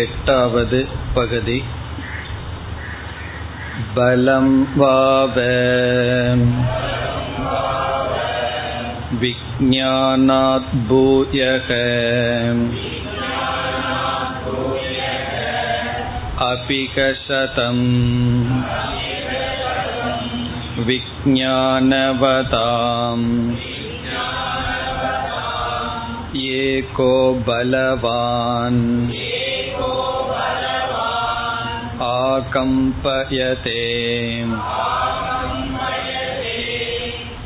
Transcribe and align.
एटावद् 0.00 0.74
पगति 1.16 1.58
बलं 3.96 4.48
वाव 4.78 5.36
विज्ञानात् 9.20 10.74
भूयः 10.88 11.68
अपि 16.46 16.80
कशतम् 16.96 17.84
विज्ञानवताम् 20.88 22.36
एको 26.56 27.12
बलवान् 27.48 28.82
आकम्पयते 32.06 33.80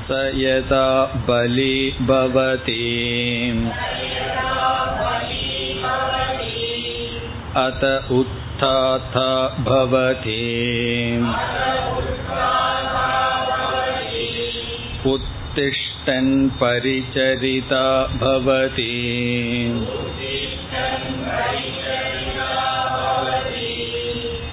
स 0.07 0.21
यदा 0.37 0.87
बलि 1.29 1.77
भवति 2.09 2.79
अत 7.65 7.85
उत्थाथ 8.13 9.15
भवति 9.69 10.41
उत्तिष्ठन् 15.13 16.33
परिचरिता 16.61 17.87
भवति 18.23 18.91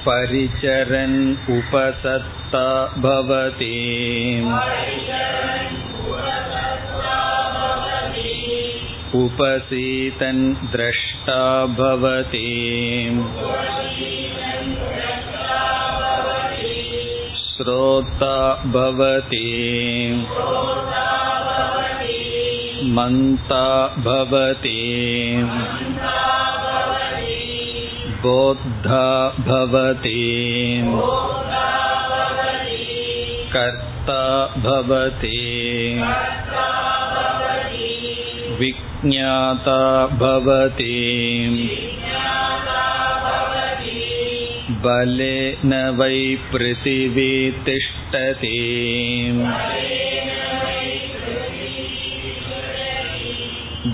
परिचरन् 0.08 1.18
उपसत्ता 1.58 2.68
भवति 3.06 3.74
उपसीतन् 9.16 10.42
द्रष्टा 10.72 11.42
भवति 11.78 12.48
श्रोता 17.58 18.36
भवति 18.74 19.46
मन्ता 22.98 23.66
भवति 24.08 24.82
बोद्धा 28.24 29.06
भवति 29.48 30.14
कर्ता 33.54 34.24
भवति 34.66 35.40
विज्ञाता 38.60 39.82
भवति 40.22 40.96
बलेन 44.86 45.74
वै 46.00 46.20
पृथिवी 46.52 47.34
तिष्ठति 47.66 48.58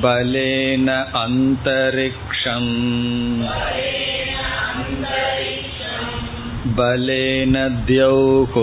बलेन 0.04 0.90
अन्तरिक्षम् 1.24 2.72
बलेन 6.80 7.56
द्यौः 7.88 8.54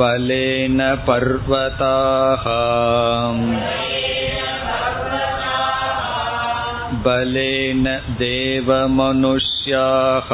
बलेन 0.00 0.78
पर्वताः 1.08 2.44
बलेन 7.06 7.84
देवमनुष्याः 8.20 10.30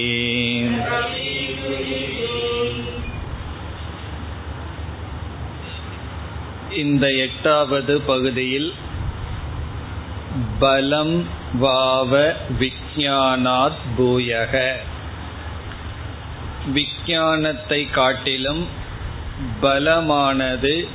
இந்த 6.81 7.05
எட்டாவது 7.23 7.93
பகுதியில் 8.09 8.67
பலம் 10.61 11.15
வாவ 11.63 12.11
விஜயானாத் 12.96 13.78
பூயக. 13.98 14.72
விஞ்ஞானத்தை 16.72 17.90
காட்டிலும் 17.90 18.66
பலமானது 19.62 20.86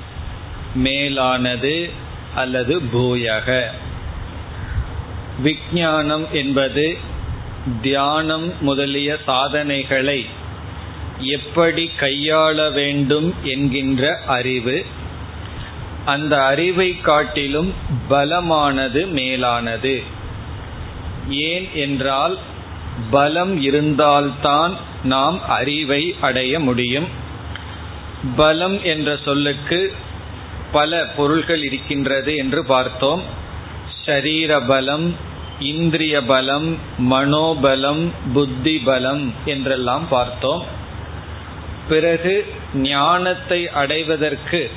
மேலானது 0.75 1.89
அல்லது 2.35 2.81
பூயக. 2.93 3.63
விஞ்ஞானம் 5.39 6.27
என்பது 6.31 6.97
தியானம் 7.81 8.53
முதலிய 8.59 9.17
சாதனைகளை 9.25 10.25
எப்படி 11.17 11.91
கையாள 11.99 12.71
வேண்டும் 12.71 13.33
என்கின்ற 13.43 14.19
அறிவு. 14.27 14.85
அந்த 16.05 16.43
அறிவை 16.43 17.01
காட்டிலும் 17.01 17.73
பலமானது 18.09 19.07
மேலானது. 19.07 20.17
ஏன் 21.29 21.69
என்றால் 21.73 22.37
பலம் 23.11 23.61
இருந்தால்தான் 23.61 24.77
நாம் 25.03 25.47
அறிவை 25.47 26.15
அடைய 26.21 26.59
முடியும். 26.59 27.07
பலம் 28.35 28.83
என்ற 28.83 29.17
சொல்லுக்கு 29.25 29.93
பல 30.71 31.05
பொருள்கள் 31.05 31.63
இருக்கின்றது 31.63 32.35
என்று 32.35 32.65
பார்த்தோம். 32.65 33.23
ஷரீர 34.05 34.67
பலம் 34.67 35.15
இந்திரிய 35.59 36.23
பலம் 36.23 36.77
மனோபலம் 37.11 38.09
புத்தி 38.33 38.79
பலம் 38.79 39.33
என்றெல்லாம் 39.45 40.07
பார்த்தோம். 40.07 40.63
பிறகு 41.89 42.53
ஞானத்தை 42.73 43.69
அடைவதற்கு 43.69 44.69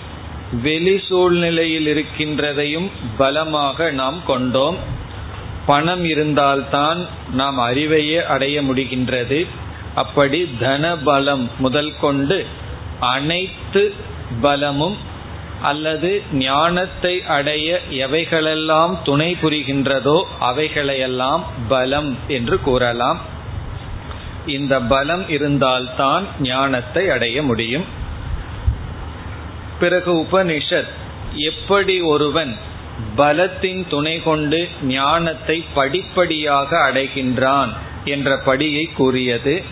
வெளி 0.63 1.03
சூழ்நிலையில் 1.09 1.87
இருக்கின்றதையும் 1.87 2.91
பலமாக 3.17 3.91
நாம் 3.91 4.25
கொண்டோம். 4.27 4.92
பணம் 5.67 6.05
இருந்தால்தான் 6.05 7.07
நாம் 7.33 7.59
அறிவையே 7.59 8.25
அடைய 8.25 8.63
முடிகின்றது. 8.63 9.47
அப்படி 9.95 10.57
தன 10.61 10.97
பலம் 10.97 11.51
முதல் 11.59 11.93
கொண்டு 12.01 12.47
அனைத்து 13.01 13.95
பலமும் 14.41 14.97
அல்லது 15.63 16.23
ஞானத்தை 16.33 17.25
அடைய 17.27 17.81
எவைகளெல்லாம் 17.91 19.03
துணை 19.03 19.37
புரிகின்றதோ 19.43 20.23
அவைகளையெல்லாம் 20.41 21.45
பலம் 21.69 22.19
என்று 22.29 22.61
கூறலாம். 22.61 23.21
இந்த 24.47 24.81
பலம் 24.81 25.29
இருந்தால்தான் 25.29 26.25
ஞானத்தை 26.41 27.11
அடைய 27.11 27.43
முடியும். 27.43 27.85
பிறகு 29.81 30.15
உபனிஷத் 30.15 30.93
எப்படி 31.35 32.01
ஒருவன் 32.01 32.57
பலத்தின் 33.17 33.89
துணை 33.89 34.23
கொண்டு 34.23 34.69
ஞானத்தை 34.83 35.65
படிப்படியாக 35.75 36.91
அடைகின்றான் 36.91 37.69
என்ற 38.05 38.41
படியை 38.47 38.93
கூறியது. 38.93 39.63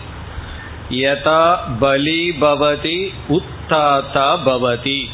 யதா 0.89 1.57
பலி 1.79 2.31
பவதி 2.31 3.13
உத்தாதா 3.29 4.29
பவதி. 4.45 5.05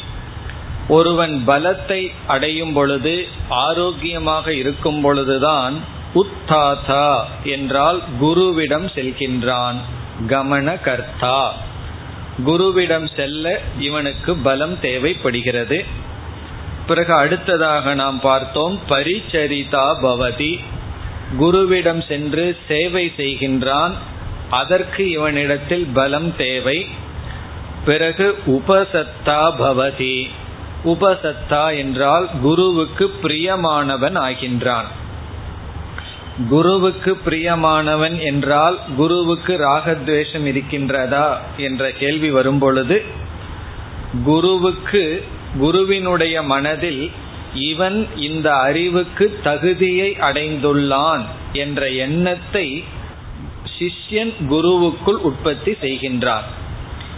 ஒருவன் 0.88 1.44
பலத்தை 1.46 2.12
அடையும் 2.26 2.72
பொழுது 2.72 3.26
ஆரோக்கியமாக 3.48 4.52
இருக்கும் 4.52 5.00
பொழுதுதான் 5.00 5.74
உத்தாதா 6.14 7.20
என்றால் 7.44 8.02
குருவிடம் 8.20 8.86
செல்கின்றான். 8.94 9.76
கமன 10.26 10.80
கர்த்தா. 10.80 11.54
குருவிடம் 12.46 13.08
செல்ல 13.16 13.60
இவனுக்கு 13.78 14.36
பலம் 14.36 14.80
தேவைப்படுகிறது. 14.80 16.06
பிறகு 16.88 17.12
அடுத்ததாக 17.12 17.94
நாம் 17.94 18.20
பார்த்தோம் 18.20 18.78
பரிச்சரிதா 18.88 19.94
பவதி. 20.02 20.58
குருவிடம் 21.40 22.06
சென்று 22.08 22.56
சேவை 22.68 23.12
செய்கின்றான். 23.16 23.92
அதற்கு 24.50 25.10
இவனிடத்தில் 25.10 25.86
பலம் 25.94 26.36
தேவை. 26.36 26.86
பிறகு 27.84 28.38
உபசத்தா 28.46 29.54
பவதி. 29.58 30.30
உபசத்தா 30.84 31.76
என்றால் 31.76 32.28
குருவுக்கு 32.42 33.10
பிரியமானவன் 33.22 34.16
ஆகின்றான். 34.18 34.88
குருவுக்கு 36.48 37.18
பிரியமானவன் 37.26 38.20
என்றால் 38.20 38.78
குருவுக்கு 38.96 39.56
ராகத்வேஷம் 39.56 40.46
இருக்கின்றதா 40.46 41.36
என்ற 41.56 41.90
கேள்வி 41.90 42.30
வரும்பொழுது 42.30 43.04
குருவுக்கு 44.24 45.24
குருவினுடைய 45.58 46.42
மனதில் 46.42 47.10
இவன் 47.54 47.98
இந்த 48.16 48.48
அறிவுக்கு 48.56 49.26
தகுதியை 49.42 50.10
அடைந்துள்ளான் 50.20 51.24
என்ற 51.52 51.90
எண்ணத்தை 51.90 52.84
சிஷ்யன் 53.78 54.32
குருவுக்குள் 54.48 55.20
உற்பத்தி 55.28 55.72
செய்கின்றான் 55.72 56.46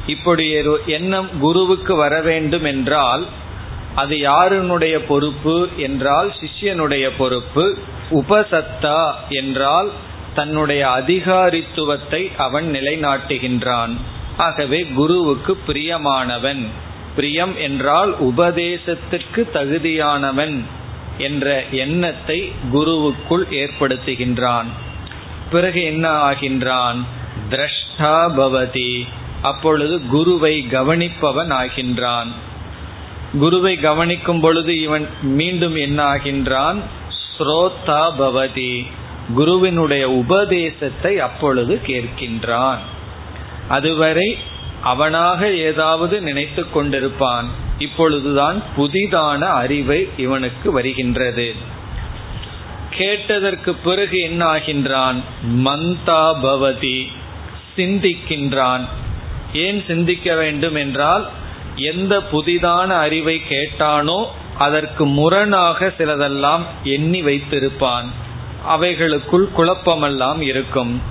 இப்படி 0.07 0.45
ஒரு 0.57 0.81
எண்ணம் 0.87 1.31
குருவுக்கு 1.41 1.95
வர 1.97 2.15
வேண்டும் 2.21 2.65
என்றால் 2.65 3.25
அது 3.95 4.19
யாருனுடைய 4.19 4.97
பொறுப்பு 5.01 5.69
என்றால் 5.77 6.29
சிஷ்யனுடைய 6.41 7.07
பொறுப்பு 7.19 7.65
உபசத்தா 8.11 9.01
என்றால் 9.29 9.91
தன்னுடைய 10.35 10.83
அதிகாரித்துவத்தை 10.89 12.21
அவன் 12.37 12.67
நிலைநாட்டுகின்றான். 12.73 13.95
ஆகவே 14.37 14.81
குருவுக்கு 14.95 15.53
பிரியமானவன். 15.67 16.63
பிரியம் 17.21 17.57
என்றால் 17.57 18.23
உபதேசத்துக்கு 18.23 19.43
தகுதியானவன் 19.55 20.65
என்ற 21.19 21.65
எண்ணத்தை 21.71 22.53
குருவுக்குள் 22.73 23.45
ஏற்படுத்துகின்றான். 23.51 24.65
பிறகு 25.51 25.83
என்ன 25.83 26.31
ஆகின்றான்? 26.31 27.05
திரஷ்டா 27.51 28.15
பவதி. 28.39 29.07
அப்பொழுது 29.43 30.07
குருவை 30.07 30.67
கவனிப்பவன் 30.71 31.53
ஆகின்றான். 31.53 32.31
குருவை 33.39 33.77
கவனிக்கும் 33.77 34.41
பொழுது 34.41 34.81
இவன் 34.81 35.09
மீண்டும் 35.23 35.77
என்ன 35.77 36.15
ஆகின்றான்? 36.15 36.81
ஸ்ரோதா 37.39 38.03
பவதி. 38.19 38.87
குருவினுடைய 39.35 40.11
உபதேசத்தை 40.11 41.19
அப்பொழுது 41.19 41.81
கேட்கின்றான். 41.87 42.81
அதுவரை 43.69 44.37
அவனாக 44.83 45.55
ஏதாவது 45.55 46.21
நினைத்து 46.21 46.67
கொண்டிருப்பான். 46.75 47.45
இப்பொழுதுதான் 47.79 48.63
புதிதான 48.77 49.39
அறிவை 49.39 50.09
இவனுக்கு 50.17 50.73
வருகின்றது. 50.73 51.55
கேட்டதற்கு 52.91 53.75
பிறகு 53.75 54.21
என்ன 54.21 54.47
ஆகின்றான் 54.47 55.23
மந்தா 55.43 56.35
பவதி. 56.43 57.07
சிந்திக்கின்றான். 57.77 58.85
ஏன் 59.53 59.85
சிந்திக்க 59.87 60.35
வேண்டும் 60.35 60.75
என்றால் 60.75 61.29
எந்த 61.75 62.23
புதிதான 62.33 62.87
அறிவை 62.87 63.43
கேட்டானோ 63.49 64.27
அதற்கு 64.59 65.07
முரணாக 65.07 65.93
சிலதெல்லாம் 65.99 66.61
எண்ணி 66.85 67.23
வைத்திருப்பான். 67.23 68.05
அவைகளுக்குள் 68.69 69.49
குழப்பமெல்லாம் 69.57 70.41
இருக்கும். 70.41 71.03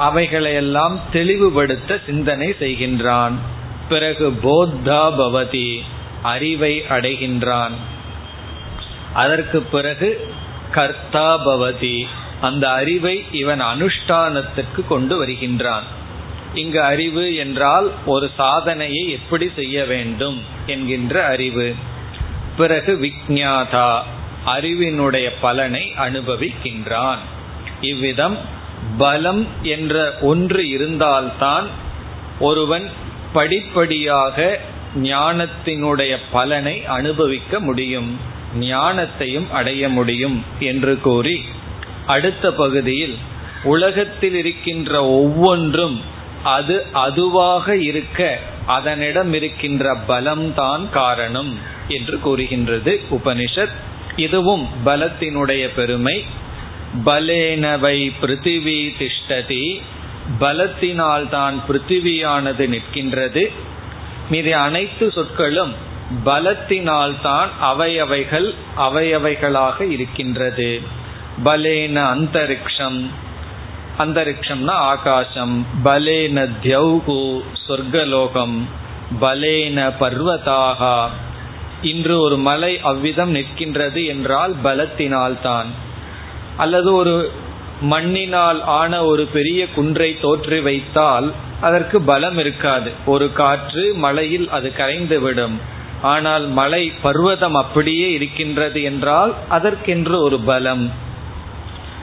அவைகளையெல்லாம் 0.00 1.00
தெளிவுபடுத்த 1.12 2.00
சிந்தனை 2.06 2.48
செய்கின்றான். 2.60 3.36
பிறகு 3.88 4.26
போத்தா 4.42 5.02
பவதி 5.18 5.80
அறிவை 6.22 6.74
அடைகின்றான். 6.88 7.76
அதற்கு 9.14 9.60
பிறகு 9.62 10.34
கர்த்தா 10.70 11.28
பவதி 11.46 12.06
அந்த 12.40 12.70
அறிவை 12.70 13.24
இவன் 13.32 13.62
அனுஷ்டானத்துக்கு 13.62 14.82
கொண்டு 14.88 15.16
வருகின்றான். 15.18 15.86
இங்கு 16.54 16.82
அறிவு 16.82 17.34
என்றால் 17.34 17.88
ஒரு 18.06 18.30
சாதனையை 18.36 19.10
எப்படி 19.10 19.50
செய்ய 19.56 19.84
வேண்டும் 19.84 20.38
என்கின்ற 20.66 21.24
அறிவு. 21.24 21.74
பிறகு 22.56 22.92
விக்ஞாதா 23.02 23.90
அறிவினுடைய 24.46 25.28
பலனை 25.40 25.84
அனுபவிக்கின்றான். 25.98 27.22
இவ்விதம் 27.80 28.38
பலம் 28.98 29.46
என்ற 29.62 30.18
ஒன்று 30.20 30.68
இருந்தால்தான் 30.68 31.66
ஒருவன் 32.40 32.90
படிப்படியாக 33.32 34.60
ஞானத்தினுடைய 34.94 36.16
பலனை 36.32 36.86
அனுபவிக்க 36.86 37.60
முடியும் 37.60 38.18
ஞானத்தையும் 38.60 39.50
அடைய 39.50 39.88
முடியும் 39.88 40.44
என்று 40.60 41.00
கூறி 41.00 41.44
அடுத்த 42.06 42.52
பகுதியில் 42.52 43.16
உலகத்தில் 43.62 44.34
இருக்கின்ற 44.34 45.04
ஒவ்வொன்றும் 45.04 46.00
அது 46.42 46.86
அதுவாக 46.92 47.76
இருக்க 47.76 48.38
அதனிடம் 48.66 49.32
இருக்கின்ற 49.32 49.96
பலம்தான் 50.08 50.90
காரணம் 50.90 51.58
என்று 51.88 52.20
கூறுகின்றது 52.20 53.00
உபனிஷத். 53.10 53.74
இதுவும் 54.16 54.68
பலத்தினுடைய 54.86 55.68
பெருமை. 55.76 56.24
பலேனவை 57.04 58.12
பிருத்திவி 58.22 58.92
திஷ்டதி. 58.98 59.80
பலத்தினால் 60.40 61.28
தான் 61.28 61.60
பிருத்திவியானது 61.68 62.68
நிற்கின்றது. 62.68 63.50
மீது 64.30 64.56
அனைத்து 64.56 65.12
சொற்களும் 65.12 65.74
பலத்தினால் 66.24 67.20
தான் 67.22 67.50
அவையவைகள் 67.60 68.54
அவையவைகளாக 68.76 69.90
இருக்கின்றது. 69.90 70.80
பலேன 71.44 72.02
அந்தரிக்ஷம். 72.02 73.06
அந்தரிக்ஷம்னா 73.98 74.70
ஆகாசம். 74.70 75.66
பலேன 75.84 76.48
தியௌகு 76.62 77.42
சொர்க்கலோகம். 77.68 78.62
பலேன 79.20 79.92
பர்வதாகா. 80.00 81.08
இன்று 81.82 82.20
ஒரு 82.20 82.36
மலை 82.36 82.80
அவ்விதம் 82.80 83.34
நிற்கின்றது 83.34 84.06
என்றால் 84.06 84.54
பலத்தினால்தான். 84.64 85.66
அல்லது 86.56 86.94
ஒரு 86.94 87.32
மண்ணினால் 87.80 88.64
ஆன 88.64 89.04
ஒரு 89.04 89.26
பெரிய 89.26 89.68
குன்றை 89.74 90.16
தோற்று 90.20 90.62
வைத்தால் 90.62 91.32
அதற்கு 91.60 92.00
பலம் 92.00 92.38
இருக்காது. 92.38 92.90
ஒரு 93.06 93.32
காற்று 93.32 93.94
மலையில் 93.94 94.48
அது 94.48 94.72
கரைந்துவிடும். 94.76 95.56
ஆனால் 96.02 96.46
மலை 96.46 96.92
பர்வதம் 97.02 97.54
அப்படியே 97.54 98.12
இருக்கின்றது 98.12 98.82
என்றால் 98.82 99.34
அதற்கென்று 99.48 100.22
ஒரு 100.22 100.40
பலம். 100.40 100.92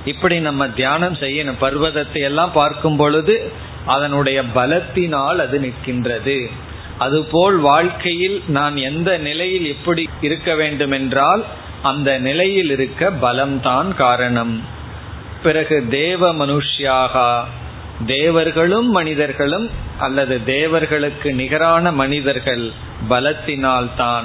இப்படி 0.06 0.40
நம்ம 0.40 0.70
தியானம் 0.70 1.14
செய்யணும். 1.14 1.62
பர்வதத்தை 1.62 2.22
எல்லாம் 2.22 2.52
பார்க்கும் 2.52 2.96
பொழுது 2.96 3.52
அதனுடைய 3.86 4.44
பலத்தினால் 4.56 5.38
அது 5.38 5.60
நிற்கின்றது. 5.60 6.50
அதுபோல் 6.98 7.58
வாழ்க்கையில் 7.60 8.42
நான் 8.48 8.78
எந்த 8.78 9.18
நிலையில் 9.18 9.66
எப்படி 9.66 10.10
இருக்க 10.22 10.56
வேண்டும் 10.56 10.92
என்றால் 10.92 11.44
அந்த 11.82 12.20
நிலையில் 12.20 12.70
இருக்க 12.70 13.12
பலம்தான் 13.12 13.96
காரணம். 13.96 14.64
பிறகு 15.44 15.88
தேவ 15.88 16.34
மனுஷ்யாக 16.34 17.44
தேவர்களும் 18.06 18.90
மனிதர்களும் 18.90 19.70
அல்லது 20.00 20.44
தேவர்களுக்கு 20.44 21.34
நிகரான 21.34 21.92
மனிதர்கள் 21.92 22.72
பலத்தினால்தான் 23.10 24.24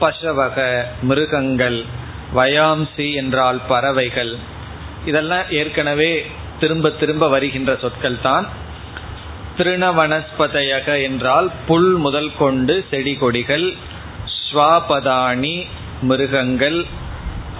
பசவக 0.00 0.84
மிருகங்கள் 1.02 1.84
வயாம்சி 2.34 3.14
என்றால் 3.14 3.60
பறவைகள். 3.68 4.36
இதெல்லாம் 5.04 5.42
ஏற்கனவே 5.50 6.26
திரும்ப 6.60 6.90
திரும்ப 6.90 7.28
வருகின்ற 7.28 7.76
சொற்கள் 7.76 8.20
தான் 8.20 8.48
திருணவனஸ்பதையக 9.58 11.02
என்றால் 11.02 11.50
புல் 11.66 11.94
முதல் 11.94 12.30
கொண்டு 12.38 12.84
செடி 12.90 13.14
கொடிகள் 13.14 13.74
ஸ்வாபதானி 14.36 15.66
மிருகங்கள் 16.02 16.86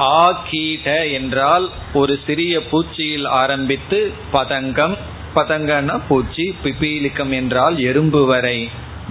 ஆ 0.00 0.44
கீட 0.50 1.12
என்றால் 1.12 1.70
ஒரு 1.92 2.20
சிறிய 2.26 2.60
பூச்சியில் 2.60 3.26
ஆரம்பித்து 3.26 4.12
பதங்கம் 4.32 4.96
பதங்கன 5.34 6.00
பூச்சி 6.08 6.54
பிபீலிக்கம் 6.64 7.30
என்றால் 7.30 7.78
எறும்பு 7.78 8.24
வரை 8.26 8.68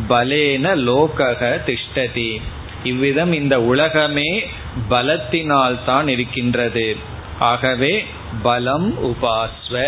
பலேன 0.09 0.65
லோகக 0.87 1.41
திஷ்டதி. 1.67 2.41
இவ்விதம் 2.83 3.31
இந்த 3.31 3.61
உலகமே 3.61 4.47
பலத்தினால் 4.89 5.83
தான் 5.83 6.07
இருக்கின்றது. 6.07 6.95
ஆகவே 7.39 8.05
பலம் 8.41 8.89
உபாஸ்வ 9.03 9.85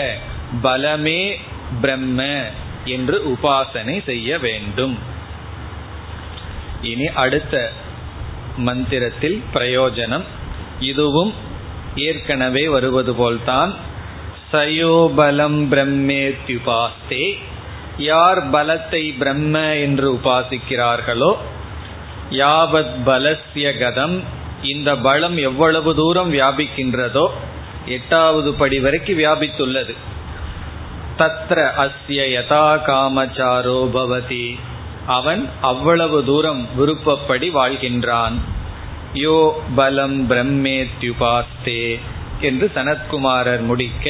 பலமே 0.62 1.36
பிரம்ம 1.81 2.41
என்று 2.86 3.22
உபாசனை 3.27 4.03
செய்ய 4.03 4.39
வேண்டும். 4.39 4.98
இனி 6.81 7.05
அடுத்த 7.05 7.72
மந்திரத்தில் 8.58 9.44
பிரயோஜனம். 9.53 10.24
இதுவும் 10.79 11.34
ஏற்கனவே 11.96 12.68
வருவது 12.68 13.13
போல்தான். 13.13 13.74
சயோபலம் 14.53 15.60
பிரம்மேத்யுபாஸ்தே 15.72 17.38
யார் 17.98 18.50
பலத்தை 18.50 19.18
பிரம்ம 19.18 19.75
என்று 19.75 20.13
உபாசிக்கிறார்களோ 20.13 21.36
யாவத் 22.29 22.96
பலசிய 23.06 23.68
கதம் 23.77 24.24
இந்த 24.62 24.96
பலம் 24.96 25.38
எவ்வளவு 25.38 25.96
தூரம் 25.96 26.34
வியாபிக்கின்றதோ 26.34 27.27
எட்டாவது 27.86 28.53
படி 28.53 28.79
வரைக்கும் 28.79 29.18
வியாபித்துள்ளது. 29.18 29.94
தத்ர 31.18 31.72
அஸ்ய 31.77 32.22
யதா 32.38 32.79
காமச்சாரோ 32.88 33.89
பவதி. 33.94 34.58
அவன் 35.18 35.42
அவ்வளவு 35.62 36.18
தூரம் 36.24 36.62
விருப்பப்படி 36.75 37.48
வாழ்கின்றான். 37.50 38.36
யோ 39.24 39.38
பலம் 39.75 40.20
பிரம்மேத்யுபாஸ்தே 40.30 41.84
என்று 42.42 42.66
சனத்குமாரர் 42.75 43.63
முடிக்க 43.70 44.06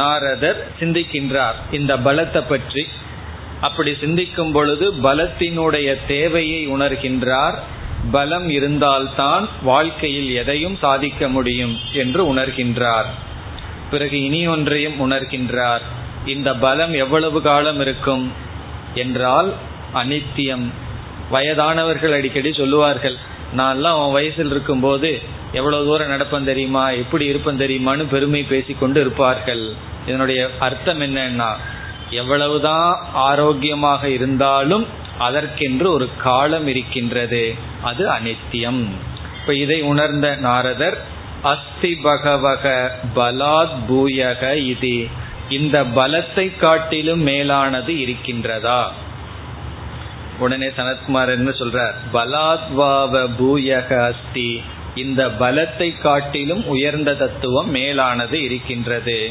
நாரதர் 0.00 0.60
சிந்திக்கின்றார். 0.80 1.58
இந்த 1.70 1.92
பலத்தை 2.06 2.42
பற்றி 2.48 2.84
அப்படி 3.60 3.92
சிந்திக்கும் 4.00 4.52
பொழுது 4.52 4.86
பலத்தினுடைய 5.06 5.88
தேவையை 6.06 6.60
உணர்கின்றார். 6.74 7.56
பலம் 8.12 8.48
இருந்தால்தான் 8.48 9.44
வாழ்க்கையில் 9.62 10.28
எதையும் 10.40 10.76
சாதிக்க 10.84 11.28
முடியும் 11.28 11.74
என்று 12.02 12.20
உணர்கின்றார். 12.32 13.08
பிறகு 13.90 14.16
இனி 14.26 14.42
ஒன்றையும் 14.46 14.98
உணர்கின்றார். 15.06 15.84
இந்த 16.34 16.48
பலம் 16.64 16.94
எவ்வளவு 17.04 17.38
காலம் 17.42 17.80
இருக்கும்? 17.80 18.26
என்றால் 18.94 19.52
அனித்தியம். 19.94 20.70
வயதானவர்கள் 21.32 22.12
அடிக்கடி 22.12 22.52
சொல்லுவார்கள் 22.52 23.16
நான்லாம் 23.56 24.00
அவன் 24.00 24.12
வயசில் 24.12 24.50
இருக்கும்போது 24.50 25.22
எவ்வளவு 25.52 25.84
தூரம் 25.84 26.10
நடப்பேன் 26.10 26.44
தெரியுமா? 26.44 26.90
எப்படி 26.90 27.24
இருப்பேன் 27.24 27.58
தெரியுமான்னு 27.58 28.06
பெருமை 28.10 28.42
பேசிக்கொண்டு 28.42 29.00
இருப்பார்கள். 29.00 29.72
இதனுடைய 30.06 30.50
அர்த்தம் 30.58 31.00
என்னன்னா 31.00 31.52
எவ்வளவுதான் 32.10 32.98
ஆரோக்கியமாக 33.12 34.08
இருந்தாலும் 34.08 34.86
அதற்கென்று 35.18 35.92
ஒரு 35.92 36.08
காலம் 36.22 36.66
இருக்கின்றது. 36.66 37.54
அது 37.82 38.08
அனித்தியம். 38.08 38.86
இப்ப 39.40 39.54
இதை 39.54 39.80
உணர்ந்த 39.80 40.36
நாரதர் 40.36 41.04
அஸ்தி 41.42 41.94
பகவக 41.94 42.94
பலாத் 43.16 43.76
பூயக 43.88 44.54
இது. 44.54 45.08
இந்த 45.48 45.84
பலத்தை 45.84 46.56
காட்டிலும் 46.56 47.20
மேலானது 47.20 47.92
இருக்கின்றதா? 47.92 48.88
உடனே 50.38 50.66
சனத்குமார் 50.66 51.28
என்ன 51.28 51.50
சொல்றார்? 51.50 51.94
பலாத்வாவ 52.12 53.28
பூயக 53.38 54.12
அஸ்தி. 54.12 54.62
இந்த 54.94 55.26
பலத்தை 55.26 56.00
காட்டிலும் 56.02 56.66
உயர்ந்த 56.66 57.14
தத்துவம் 57.14 57.70
மேலானது 57.70 58.42
இருக்கின்றது. 58.42 59.30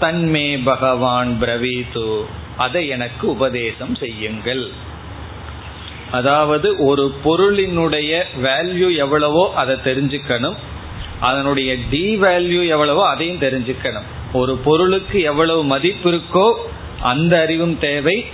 தன்மே 0.00 0.62
பகவான் 0.62 1.38
பிரவீது 1.40 2.24
அதை 2.56 2.88
எனக்கு 2.88 3.28
உபதேசம் 3.28 3.94
செய்யுங்கள். 3.94 4.70
அதாவது 6.10 6.84
ஒரு 6.86 7.14
பொருளினுடைய 7.24 8.22
வேல்யூ 8.42 8.94
எவ்வளவோ 8.94 9.52
அதை 9.54 9.76
தெரிஞ்சுக்கணும். 9.76 10.54
அதனுடைய 11.20 11.76
டி 11.90 12.16
வேல்யூ 12.16 12.66
எவ்வளவோ 12.66 13.08
அதையும் 13.08 13.40
தெரிஞ்சுக்கணும். 13.40 14.08
ஒரு 14.34 14.56
பொருளுக்கு 14.56 15.20
எவ்வளவு 15.20 15.64
மதிப்பு 15.64 16.12
இருக்கோ 16.12 16.52
அந்த 17.02 17.40
அறிவும் 17.40 17.78
தேவை 17.78 18.24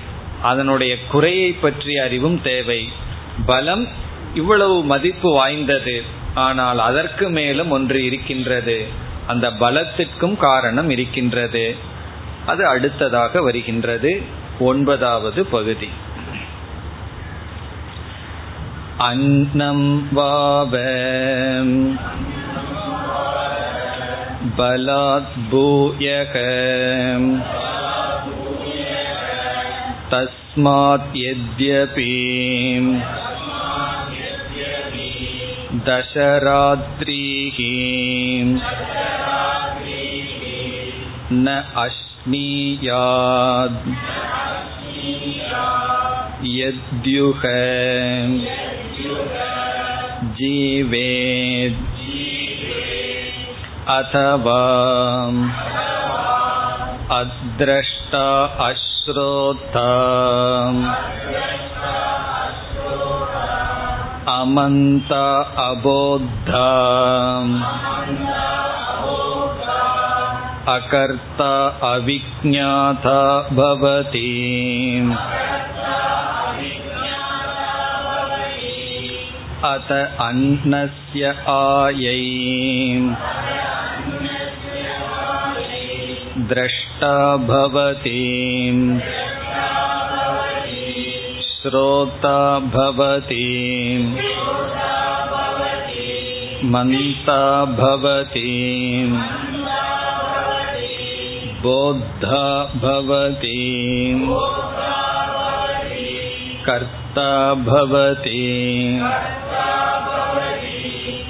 அதனுடைய 0.43 1.07
குறையை 1.11 1.53
பற்றிய 1.53 2.03
அறிவும் 2.03 2.43
தேவை. 2.43 2.89
பலம் 3.47 3.89
இவ்வளவு 4.35 4.85
மதிப்பு 4.85 5.33
வாய்ந்தது 5.33 6.03
ஆனால் 6.35 6.79
அதற்கு 6.79 7.29
மேலும் 7.31 7.71
ஒன்று 7.71 8.05
இருக்கின்றது. 8.05 8.87
அந்த 9.27 9.51
பலத்திற்கும் 9.51 10.37
காரணம் 10.37 10.91
இருக்கின்றது. 10.91 11.77
அது 12.47 12.67
அடுத்ததாக 12.67 13.43
வருகின்றது. 13.43 14.23
ஒன்பதாவது 14.59 15.47
பகுதி. 15.47 15.89
அன்னம் 18.99 20.13
வாவ 20.13 20.79
பலாத் 24.58 25.36
பூயக 25.52 26.34
तस्मात् 30.10 31.16
यद्यपि 31.18 32.12
दशरात्रिः 35.88 37.58
न 41.46 41.56
अश्नीयात् 41.86 43.82
यद्युः 46.58 47.44
जीवेत् 50.38 51.89
अथवा 53.94 54.62
अद्रष्टा 57.20 58.28
अश्रोता 58.68 59.90
अमन्त 64.34 65.12
अबोद्धा 65.64 66.70
अकर्ता 70.76 71.52
अविज्ञाता 71.94 73.20
भवति 73.52 74.32
अत 79.72 79.92
अन्नस्य 80.22 81.36
आयै 81.52 82.20
द्रष्टा 86.50 87.38
भवति 87.38 88.22
श्रोता 91.48 92.60
भवति 92.60 93.46
मन्ता 96.66 97.66
भवति 97.66 98.52
बोद्धा 101.62 102.64
भवति 102.76 103.62
कर्ता 106.66 107.54
भवति 107.54 108.42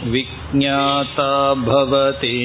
विज्ञाता 0.05 1.53
भवति 1.53 2.39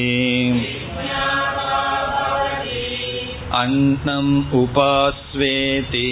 अन्नम् 3.60 4.32
उपास्वेति 4.60 6.10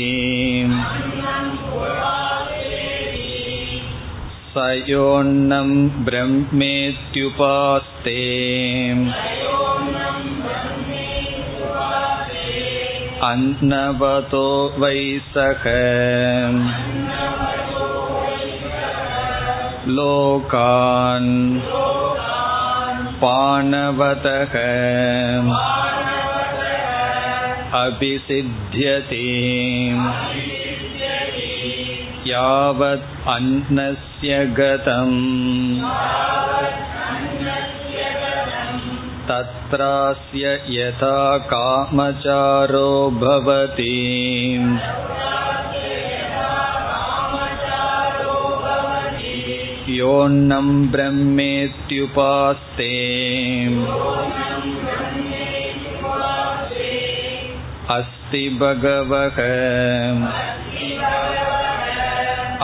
स 4.55 4.65
योऽन्नं 4.89 5.71
ब्रह्मेत्युपास्ते 6.09 8.17
अन्नवतो 13.29 14.47
वै 14.81 14.99
सख 15.35 15.65
लोकान् 19.97 21.33
पाणवतः 23.23 24.55
अभिसिध्यते 27.83 29.23
यावत् 32.31 33.07
अन्नस्य 33.35 34.45
गतम् 34.59 35.17
तत्रास्य 39.29 40.53
यथा 40.75 41.17
कामचारो 41.53 42.91
भवति 43.23 43.97
योऽन्नं 49.99 50.69
ब्रह्मेत्युपास्ते 50.93 52.95
अस्ति 57.91 58.43
भगवः 58.61 59.39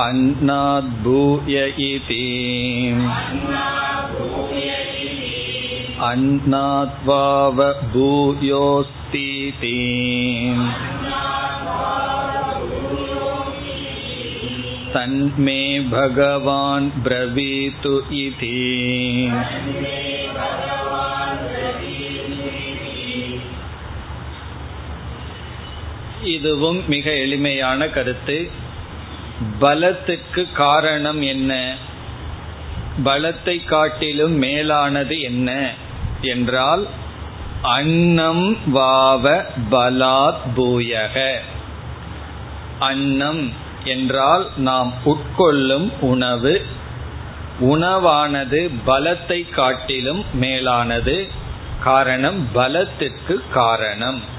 अन्नाद्भूय 0.02 1.56
इति 1.87 2.25
अन्नात्वाव 6.11 7.62
भूयोऽस्तीति 7.92 9.78
तन्मे 14.94 15.62
भगवान् 15.90 16.90
ब्रवीतु 17.04 17.94
इति 18.25 18.52
இதுவும் 26.23 26.83
மிக 26.88 27.11
எளிமையான 27.11 27.88
கருத்து. 27.88 28.49
பலத்துக்கு 29.61 30.51
காரணம் 30.53 31.21
என்ன? 31.21 31.75
பலத்தை 33.03 33.65
காட்டிலும் 33.65 34.31
மேலானது 34.31 35.21
என்ன 35.21 35.73
என்றால் 36.21 36.88
அன்னம் 37.61 38.71
வாவ 38.71 39.45
பலாத் 39.71 40.39
பூயக. 40.55 41.35
அன்னம் 42.79 43.53
என்றால் 43.83 44.49
நாம் 44.55 44.93
உட்கொள்ளும் 45.05 45.91
உணவு 45.99 46.65
உணவானது 47.61 48.69
பலத்தை 48.88 49.49
காட்டிலும் 49.49 50.25
மேலானது. 50.33 51.27
காரணம் 51.79 52.51
பலத்திற்கு 52.51 53.43
காரணம். 53.53 54.38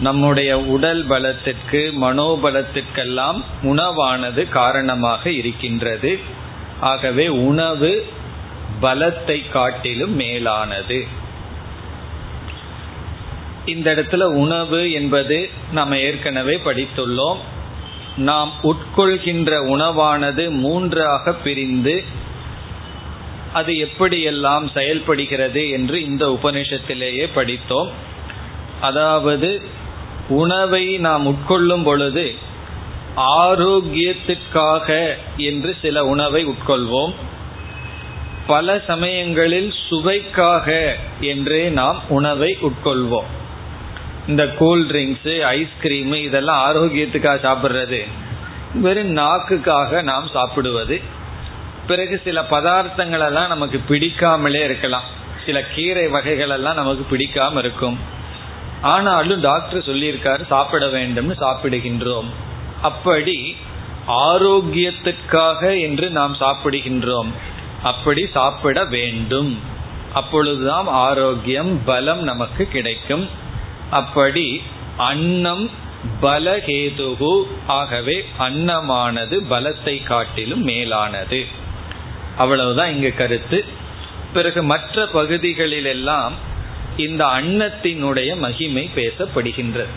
நம்முடைய 0.00 0.60
உடல் 0.60 1.04
பலத்திற்கு 1.04 1.92
மனோபலத்திற்கெல்லாம் 2.02 3.42
உணவானது 3.62 4.48
காரணமாக 4.48 5.30
இருக்கின்றது. 5.30 6.18
ஆகவே 6.80 7.28
உணவு 7.28 8.06
பலத்தை 8.82 9.50
காட்டிலும் 9.50 10.14
மேலானது. 10.14 11.06
இந்த 13.66 13.94
இடத்துல 13.94 14.22
உணவு 14.22 14.92
என்பது 14.92 15.50
நாம் 15.72 15.92
ஏற்கனவே 15.92 16.60
படித்துள்ளோம். 16.64 17.38
நாம் 18.16 18.52
உட்கொள்கின்ற 18.62 19.50
உணவானது 19.66 20.50
மூன்றாக 20.50 21.32
பிரிந்து 21.32 22.04
அது 23.52 23.72
எப்படியெல்லாம் 23.72 24.70
செயல்படுகிறது 24.72 25.70
என்று 25.70 26.04
இந்த 26.04 26.38
உபனிஷத்திலேயே 26.42 27.28
படித்தோம். 27.34 27.90
அதாவது 28.80 29.62
உணவை 30.28 30.98
நாம் 30.98 31.26
உட்கொள்ளும் 31.26 31.84
பொழுது 31.84 32.34
ஆரோக்கியத்திற்காக 33.16 35.14
என்று 35.36 35.76
சில 35.82 36.04
உணவை 36.04 36.46
உட்கொள்வோம். 36.46 37.14
பல 38.46 38.80
சமயங்களில் 38.86 39.74
சுவைக்காக 39.88 40.96
என்றே 41.20 41.68
நாம் 41.68 42.02
உணவை 42.08 42.58
உட்கொள்வோம். 42.62 43.26
இந்த 44.28 44.44
கூல்ட்ரிங்க்ஸு 44.44 45.42
ஐஸ்கிரீமு 45.42 46.14
இதெல்லாம் 46.14 46.74
ஆரோக்கியத்துக்காக 46.74 47.38
சாப்பிட்றது. 47.40 48.06
வெறும் 48.74 49.16
நாக்குக்காக 49.16 50.02
நாம் 50.02 50.28
சாப்பிடுவது. 50.32 51.00
பிறகு 51.86 52.20
சில 52.24 52.42
பதார்த்தங்களெல்லாம் 52.50 53.48
நமக்கு 53.48 53.78
பிடிக்காமலே 53.78 54.64
இருக்கலாம். 54.64 55.02
சில 55.46 55.62
கீரை 55.62 56.06
வகைகளெல்லாம் 56.06 56.74
நமக்கு 56.74 57.16
பிடிக்காம 57.16 57.58
இருக்கும். 57.58 58.16
ஆனாலும் 58.82 59.40
டாக்டர் 59.40 59.84
சொல்லியிருக்காரு 59.84 60.46
சாப்பிட 60.46 60.86
வேண்டும்னு 60.86 61.34
சாப்பிடுகின்றோம். 61.40 62.28
அப்படி 62.82 63.56
ஆரோக்கியத்திற்காக 64.08 65.80
என்று 65.80 66.10
நாம் 66.10 66.36
சாப்பிடுகின்றோம். 66.36 67.32
அப்படி 67.82 68.26
சாப்பிட 68.26 68.84
வேண்டும். 68.84 69.60
அப்பொழுதுதான் 70.14 70.86
ஆரோக்கியம் 70.86 71.84
பலம் 71.84 72.22
நமக்கு 72.22 72.64
கிடைக்கும். 72.64 73.28
அப்படி 73.90 74.62
அன்னம் 74.96 75.70
பலகேதுகு 76.22 77.42
ஆகவே 77.66 78.24
அன்னமானது 78.38 79.42
பலத்தை 79.50 80.02
காட்டிலும் 80.02 80.62
மேலானது. 80.62 81.46
அவ்வளவுதான் 82.36 82.90
இங்கு 82.90 83.14
கருத்து. 83.14 83.64
பிறகு 84.32 84.62
மற்ற 84.62 85.04
பகுதிகளிலெல்லாம் 85.14 86.32
இந்த 86.98 87.24
அன்னத்தினுடைய 87.24 88.36
மகிமை 88.36 88.90
பேசப்படுகின்றது. 88.96 89.92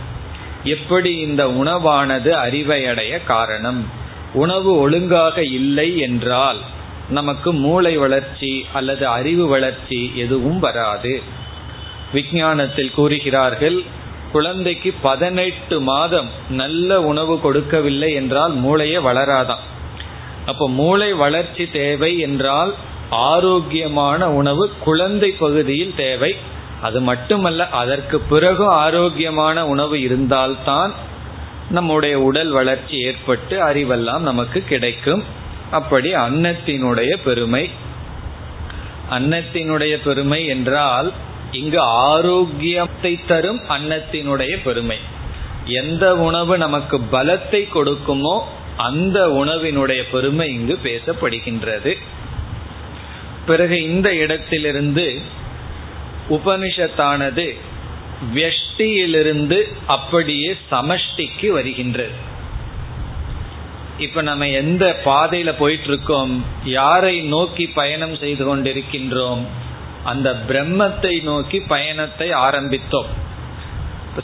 எப்படி 0.64 1.18
இந்த 1.18 1.48
உணவானது 1.48 2.32
அறிவையடைய 2.32 3.24
காரணம்? 3.24 3.90
உணவு 4.34 4.78
ஒழுங்காக 4.80 5.44
இல்லை 5.44 5.98
என்றால் 5.98 6.58
நமக்கு 7.10 7.54
மூளை 7.54 7.98
வளர்ச்சி 7.98 8.66
அல்லது 8.74 9.08
அறிவு 9.08 9.48
வளர்ச்சி 9.48 10.12
எதுவும் 10.16 10.60
வராது. 10.60 11.22
விஞ்ஞானத்தில் 12.14 12.92
கூறுகிறார்கள் 12.92 13.84
குழந்தைக்கு 14.32 14.94
பதினெட்டு 15.02 15.82
மாதம் 15.82 16.30
நல்ல 16.50 17.02
உணவு 17.02 17.40
கொடுக்கவில்லை 17.40 18.14
என்றால் 18.14 18.54
மூளையே 18.56 18.98
வளராதான் 18.98 19.64
அப்போ 20.46 20.70
மூளை 20.70 21.14
வளர்ச்சி 21.14 21.66
தேவை 21.72 22.20
என்றால் 22.20 22.76
ஆரோக்கியமான 23.10 24.32
உணவு 24.32 24.72
குழந்தை 24.80 25.32
பகுதியில் 25.32 25.94
தேவை. 25.96 26.36
அது 26.82 27.02
மட்டுமல்ல 27.02 27.68
அதற்கு 27.70 28.20
பிறகு 28.20 28.66
ஆரோக்கியமான 28.68 29.68
உணவு 29.68 30.02
இருந்தால்தான் 30.02 30.92
நம்முடைய 31.70 32.20
உடல் 32.20 32.52
வளர்ச்சி 32.52 32.98
ஏற்பட்டு 33.02 33.56
அறிவெல்லாம் 33.68 34.20
நமக்கு 34.20 34.64
கிடைக்கும். 34.64 35.24
அப்படி 35.72 36.14
அன்னத்தினுடைய 36.14 37.12
பெருமை 37.24 37.70
அன்னத்தினுடைய 39.10 39.94
பெருமை 40.04 40.46
என்றால் 40.46 41.12
இங்கு 41.52 41.80
ஆரோக்கியத்தை 41.80 43.20
தரும் 43.28 43.62
அன்னத்தினுடைய 43.70 44.54
பெருமை. 44.64 44.98
எந்த 45.66 46.16
உணவு 46.16 46.58
நமக்கு 46.58 46.98
பலத்தை 47.12 47.62
கொடுக்குமோ 47.76 48.36
அந்த 48.78 49.18
உணவினுடைய 49.28 50.02
பெருமை 50.12 50.48
இங்கு 50.54 50.80
பேசப்படுகின்றது. 50.84 51.94
பிறகு 53.46 53.78
இந்த 53.84 54.10
இடத்திலிருந்து 54.16 55.06
உபனிஷத்தானது 56.30 57.56
வெஷ்டியிலிருந்து 58.34 59.64
அப்படியே 59.86 60.56
சமஷ்டிக்கு 60.72 61.48
வருகின்றது. 61.48 62.30
இப்ப 63.98 64.22
நம்ம 64.22 64.48
எந்த 64.48 65.02
பாதையில 65.06 65.58
போயிட்டு 65.58 65.88
இருக்கோம் 65.88 66.46
யாரை 66.64 67.22
நோக்கி 67.22 67.68
பயணம் 67.68 68.18
செய்து 68.18 68.44
கொண்டிருக்கின்றோம் 68.46 69.44
அந்த 70.04 70.30
பிரம்மத்தை 70.48 71.24
நோக்கி 71.24 71.60
பயணத்தை 71.60 72.30
ஆரம்பித்தோம். 72.32 73.12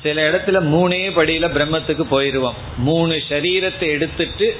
சில 0.03 0.31
இடத்துல 0.31 0.57
மூணே 0.73 1.03
படியில 1.17 1.45
பிரம்மத்துக்கு 1.57 2.05
போயிடுவோம் 2.11 2.57
மூணு 2.77 3.21
சரீரத்தை 3.29 3.87
எடுத்துட்டு 3.87 4.57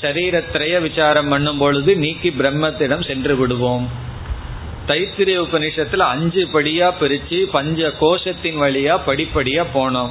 சரீரத்திரைய 0.00 0.80
விசாரம் 0.80 1.28
பண்ணும் 1.28 1.58
பொழுது 1.58 1.96
நீக்கி 1.96 2.30
பிரம்மத்திடம் 2.30 3.06
சென்று 3.06 3.36
விடுவோம். 3.36 4.06
தைத்திரிய 4.88 5.36
உபநிஷத்துல 5.42 5.96
அஞ்சு 5.96 6.48
படியா 6.52 6.92
பிரிச்சு 7.00 7.42
பஞ்ச 7.42 7.92
கோஷத்தின் 8.00 8.58
வழியா 8.62 9.00
படிப்படியா 9.06 9.64
போனோம். 9.74 10.10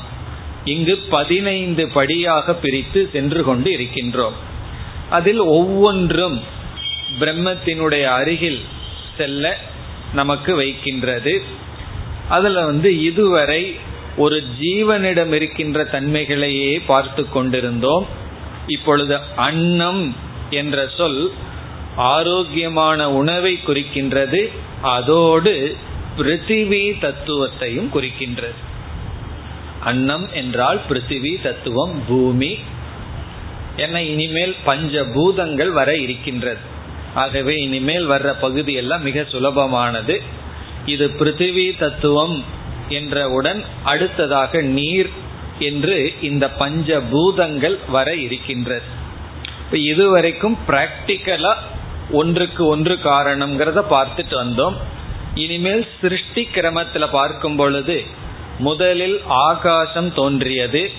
இங்கு 0.66 0.98
பதினைந்து 0.98 1.88
படியாக 1.88 2.54
பிரித்து 2.54 3.10
சென்று 3.12 3.44
கொண்டு 3.44 3.72
இருக்கின்றோம். 3.72 4.38
அதில் 5.10 5.40
ஒவ்வொன்றும் 5.40 6.42
பிரம்மத்தினுடைய 7.20 8.04
அருகில் 8.04 8.62
செல்ல 9.18 9.58
நமக்கு 10.14 10.56
வைக்கின்றது. 10.56 11.44
அதில் 12.30 12.54
வந்து 12.54 13.04
இதுவரை 13.04 13.76
ஒரு 14.18 14.44
ஜீவனிடம் 14.60 15.34
இருக்கின்ற 15.34 15.84
தன்மைகளையே 15.92 16.82
பார்த்து 16.86 17.30
கொண்டிருந்தோம். 17.30 18.08
இப்பொழுது 18.68 19.20
அன்னம் 19.36 20.16
என்ற 20.50 20.88
சொல் 20.98 21.32
ஆரோக்கியமான 21.98 23.12
உணவை 23.12 23.60
குறிக்கின்றது 23.68 24.50
அதோடு 24.82 25.76
பிருத்திவி 26.18 26.92
தத்துவத்தையும் 27.02 27.90
குறிக்கின்றது. 27.94 28.60
அன்னம் 29.84 30.34
என்றால் 30.34 30.80
பிருத்திவி 30.90 31.42
தத்துவம் 31.42 32.02
பூமி. 32.08 32.58
என 33.76 34.04
இனிமேல் 34.04 34.56
பஞ்ச 34.64 35.04
பூதங்கள் 35.04 35.70
வர 35.70 35.96
இருக்கின்றது. 35.96 36.60
ஆகவே 37.16 37.56
இனிமேல் 37.56 38.10
வர்ற 38.10 38.36
பகுதி 38.40 38.74
எல்லாம் 38.74 39.02
மிக 39.02 39.22
சுலபமானது. 39.22 40.22
இது 40.86 41.08
பிருத்திவி 41.08 41.78
தத்துவம் 41.78 42.44
என்றவுடன் 42.90 43.64
அடுத்ததாக 43.84 44.62
நீர் 44.62 45.10
என்று 45.60 46.14
இந்த 46.22 46.50
பஞ்ச 46.50 47.02
பூதங்கள் 47.02 47.80
வர 47.88 48.16
இருக்கின்றது. 48.16 48.96
இப்போ 49.64 49.78
இதுவரைக்கும் 49.78 50.58
பிராக்டிக்கலா 50.68 51.58
ஒன்றுக்கு 52.12 52.66
ஒன்று 52.66 52.96
காரணம்ங்கிறத 52.96 53.82
பார்த்துட்டு 53.90 54.36
வந்தோம். 54.44 54.74
இனிமேல் 55.36 55.88
சிருஷ்டி 56.02 56.48
கிரமத்துல 56.54 57.08
பார்க்கும் 57.12 57.56
பொழுது 57.56 58.04
முதலில் 58.60 59.22
ஆகாசம் 59.28 60.14
தோன்றியது 60.14 60.92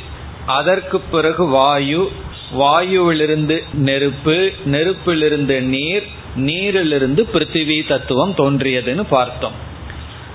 அதற்கு 0.47 1.01
பிறகு 1.01 1.47
வாயு 1.47 2.12
வாயுவிலிருந்து 2.59 3.64
நெருப்பு 3.73 4.53
நெருப்பிலிருந்து 4.64 5.61
நீர் 5.61 6.07
நீரிலிருந்து 6.37 7.29
பிருத்திவி 7.33 7.87
தத்துவம் 7.87 8.35
தோன்றியதுன்னு 8.35 9.05
பார்த்தோம். 9.11 9.53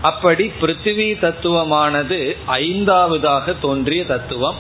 அப்படி 0.02 0.52
பிருத்திவி 0.62 1.08
தத்துவமானது 1.22 2.38
ஐந்தாவதாக 2.48 3.56
தோன்றிய 3.62 4.06
தத்துவம். 4.06 4.56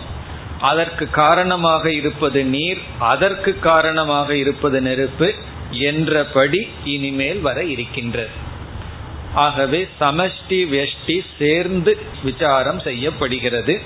அதற்கு 0.59 1.09
காரணமாக 1.09 1.91
இருப்பது 1.91 2.43
நீர் 2.43 2.77
அதற்கு 2.99 3.59
காரணமாக 3.59 4.35
இருப்பது 4.35 4.81
நெருப்பு 4.81 5.33
என்றபடி 5.79 6.67
இனிமேல் 6.83 7.39
வர 7.39 7.63
இருக்கின்றது. 7.63 8.51
ஆகவே 9.33 9.87
சமஷ்டி 10.01 10.49
வெஷ்டி 10.49 11.19
சேர்ந்து 11.39 11.97
விசாரம் 12.23 12.79
செய்யப்படுகிறது. 12.79 13.81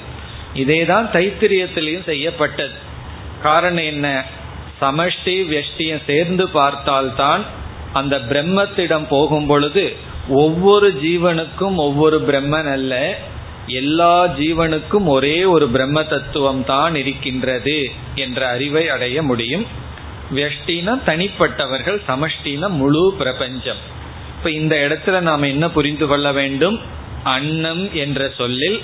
இதேதான் 0.55 1.09
தைத்திரியத்திலையும் 1.13 2.05
செய்யப்பட்டது. 2.05 2.73
காரணம் 3.41 3.83
என்ன? 3.83 4.23
சமஷ்டி 4.81 5.25
வெஷ்டியும் 5.25 6.03
சேர்ந்து 6.05 6.49
பார்த்தால்தான் 6.49 7.43
அந்த 7.93 8.17
பிரம்மத்திடம் 8.17 9.05
போகும் 9.09 9.45
பொழுது 9.45 9.95
ஒவ்வொரு 10.29 10.99
ஜீவனுக்கும் 11.03 11.75
ஒவ்வொரு 11.75 12.21
பிரம்மன் 12.27 12.71
அல்ல 12.71 13.17
எல்லா 13.67 14.27
ஜீவனுக்கும் 14.27 15.05
ஒரே 15.05 15.43
ஒரு 15.43 15.67
பிரம்ம 15.67 16.03
தத்துவம் 16.03 16.65
தான் 16.65 16.95
இருக்கின்றது 16.95 17.91
என்ற 18.15 18.47
அறிவை 18.47 18.89
அடைய 18.89 19.23
முடியும். 19.23 19.65
வெஷ்டினா 20.33 20.93
தனிப்பட்டவர்கள் 21.05 22.01
சமஷ்டினா 22.07 22.69
முழு 22.69 23.15
பிரபஞ்சம். 23.17 23.81
இப்ப 24.37 24.51
இந்த 24.51 24.75
இடத்துல 24.75 25.19
நாம் 25.19 25.41
என்ன 25.41 25.69
புரிந்து 25.69 26.07
கொள்ள 26.07 26.31
வேண்டும்? 26.31 26.79
அன்னம் 27.23 27.93
என்ற 27.93 28.31
சொல்லில் 28.37 28.81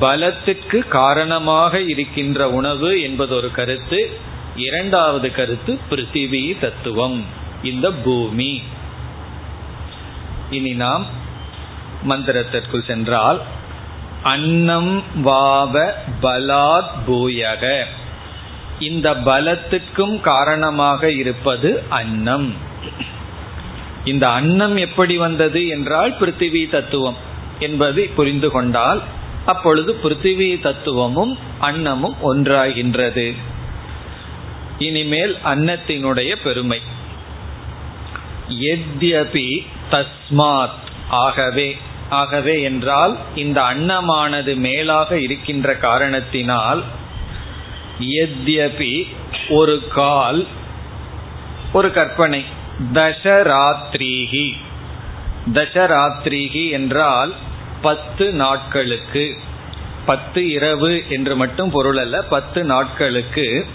பலத்துக்கு 0.00 0.88
காரணமாக 0.88 1.80
இருக்கின்ற 1.80 2.50
உணவு 2.50 3.00
என்பது 3.00 3.34
ஒரு 3.34 3.50
கருத்து 3.50 4.10
இரண்டாவது 4.56 5.32
கருத்து 5.32 5.78
பிருத்திவி 5.90 6.58
தத்துவம் 6.58 7.24
இந்த 7.62 7.92
பூமி. 7.92 8.62
இனி 10.50 10.72
நாம் 10.72 11.06
மந்திரத்திற்குள் 12.08 12.86
சென்றால் 12.86 13.40
அன்னம் 14.22 15.02
வாவ 15.22 15.94
பலாத் 16.22 16.90
பூயக. 17.06 17.84
இந்த 18.80 19.14
பலத்துக்கும் 19.14 20.20
காரணமாக 20.20 21.10
இருப்பது 21.10 21.82
அன்னம். 21.88 22.54
இந்த 24.04 24.28
அன்னம் 24.28 24.76
எப்படி 24.76 25.16
வந்தது 25.16 25.66
என்றால் 25.66 26.14
பிருத்திவி 26.20 26.70
தத்துவம் 26.70 27.16
என்பது 27.58 28.10
புரிந்து 28.16 28.50
கொண்டால் 28.50 29.02
அப்பொழுது 29.46 29.98
பிருத்திவி 30.02 30.60
தத்துவமும் 30.60 31.38
அன்னமும் 31.60 32.14
ஒன்றாகின்றது. 32.24 33.34
இனிமேல் 34.78 35.36
அன்னத்தினுடைய 35.44 36.36
பெருமை. 36.44 36.80
எத்யபி 38.48 39.66
தஸ்மாத். 39.90 40.78
ஆகவே 41.08 41.76
ஆகவே 42.08 42.62
என்றால் 42.62 43.16
இந்த 43.34 43.60
அன்னமானது 43.60 44.56
மேலாக 44.56 45.20
இருக்கின்ற 45.20 45.76
காரணத்தினால் 45.76 46.82
எத்யபி 48.00 49.06
ஒரு 49.48 49.88
கால் 49.88 50.46
ஒரு 51.72 51.92
கற்பனை. 51.92 52.44
தசராத்திரிகி 52.92 54.52
தசராத்திரிகி 55.52 56.70
என்றால் 56.70 57.34
பத்து 57.82 58.32
நாட்களுக்கு. 58.32 59.36
பத்து 60.06 60.50
இரவு 60.50 61.04
என்று 61.08 61.36
மட்டும் 61.36 61.70
பொருள் 61.70 61.96
அல்ல 61.96 62.22
பத்து 62.22 62.64
நாட்களுக்கு. 62.64 63.66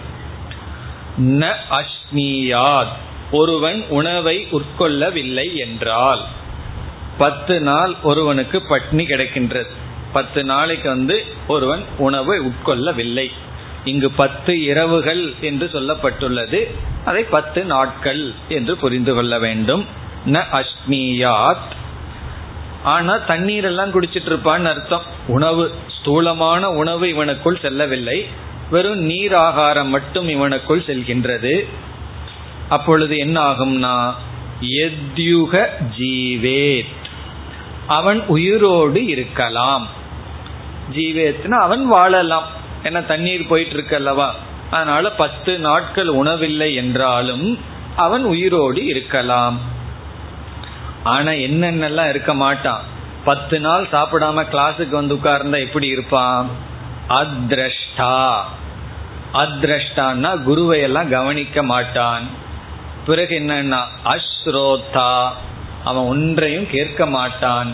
ந 1.18 1.54
அஷ்னியாத் 1.70 2.96
ஒருவன் 3.32 3.86
உணவை 3.90 4.48
உட்கொள்ளவில்லை 4.52 5.54
என்றால் 5.54 6.26
பத்து 7.18 7.60
நாள் 7.60 7.96
ஒருவனுக்கு 8.04 8.64
பட்னி 8.70 9.04
கிடைக்கின்றது. 9.06 9.70
பத்து 10.14 10.44
நாளைக்கு 10.44 10.90
வந்து 10.90 11.26
ஒருவன் 11.48 11.84
உணவை 11.98 12.40
உட்கொள்ளவில்லை. 12.40 13.32
இங்கு 13.86 14.12
பத்து 14.12 14.64
இரவுகள் 14.64 15.34
என்று 15.42 15.70
சொல்லப்பட்டுள்ளது. 15.74 16.76
அதை 17.06 17.24
பத்து 17.24 17.64
நாட்கள் 17.64 18.34
என்று 18.48 18.78
புரிந்து 18.78 19.14
கொள்ள 19.14 19.40
வேண்டும். 19.40 19.86
ந 20.26 20.44
அஷ்னியாத் 20.52 21.72
ஆனா 22.84 23.18
தண்ணீர் 23.18 23.64
எல்லாம் 23.64 24.02
குடிச்சிட்டு 24.02 24.30
இருப்பான்னு 24.30 24.64
அர்த்தம். 24.64 25.02
உணவு 25.28 25.72
ஸ்தூலமான 26.00 26.70
உணவு 26.70 27.06
இவனுக்குள் 27.06 27.62
செல்லவில்லை. 27.62 28.26
வெறும் 28.70 29.00
நீர் 29.00 29.34
ஆகாரம் 29.34 29.88
மட்டும் 29.88 30.30
இவனுக்குள் 30.30 30.86
செல்கின்றது. 30.86 31.68
அப்பொழுது 32.70 33.18
என்ன 33.18 33.42
ஆகும்னா 33.42 34.14
எத்யுக 34.62 35.68
ஜீவேத். 35.98 36.96
அவன் 37.88 38.26
உயிரோடு 38.26 39.06
இருக்கலாம். 39.06 39.88
ஜீவேத்னா 40.94 41.60
அவன் 41.60 41.88
வாழலாம். 41.88 42.62
ஏன்னா 42.84 43.06
தண்ணீர் 43.06 43.48
போயிட்டு 43.48 43.76
இருக்கல்லவா 43.76 44.30
அதனால 44.72 45.12
பத்து 45.12 45.60
நாட்கள் 45.60 46.08
உணவில்லை 46.08 46.74
என்றாலும் 46.74 47.60
அவன் 47.96 48.24
உயிரோடு 48.24 48.86
இருக்கலாம். 48.86 49.60
ஆனா 51.04 51.32
என்னென்னலாம் 51.32 52.10
இருக்க 52.10 52.34
மாட்டான்? 52.34 52.82
பத்து 53.26 53.60
நாள் 53.60 53.88
சாப்பிடாம 53.92 54.44
கிளாஸுக்கு 54.52 54.90
வந்து 54.90 55.16
உட்கார்ந்தா 55.16 55.60
எப்படி 55.60 55.88
இருப்பான்? 55.88 56.50
அத்ரஷ்டா. 57.10 58.42
அத்ரஷ்டான்னா 59.34 60.44
குருவை 60.44 60.82
எல்லாம் 60.82 61.10
கவனிக்க 61.10 61.64
மாட்டான். 61.64 62.28
பிறகு 63.06 63.40
என்னன்னா 63.40 63.80
அஸ்ரோதா 64.06 65.30
அவன் 65.84 66.04
ஒன்றையும் 66.04 66.70
கேட்க 66.70 67.06
மாட்டான். 67.06 67.74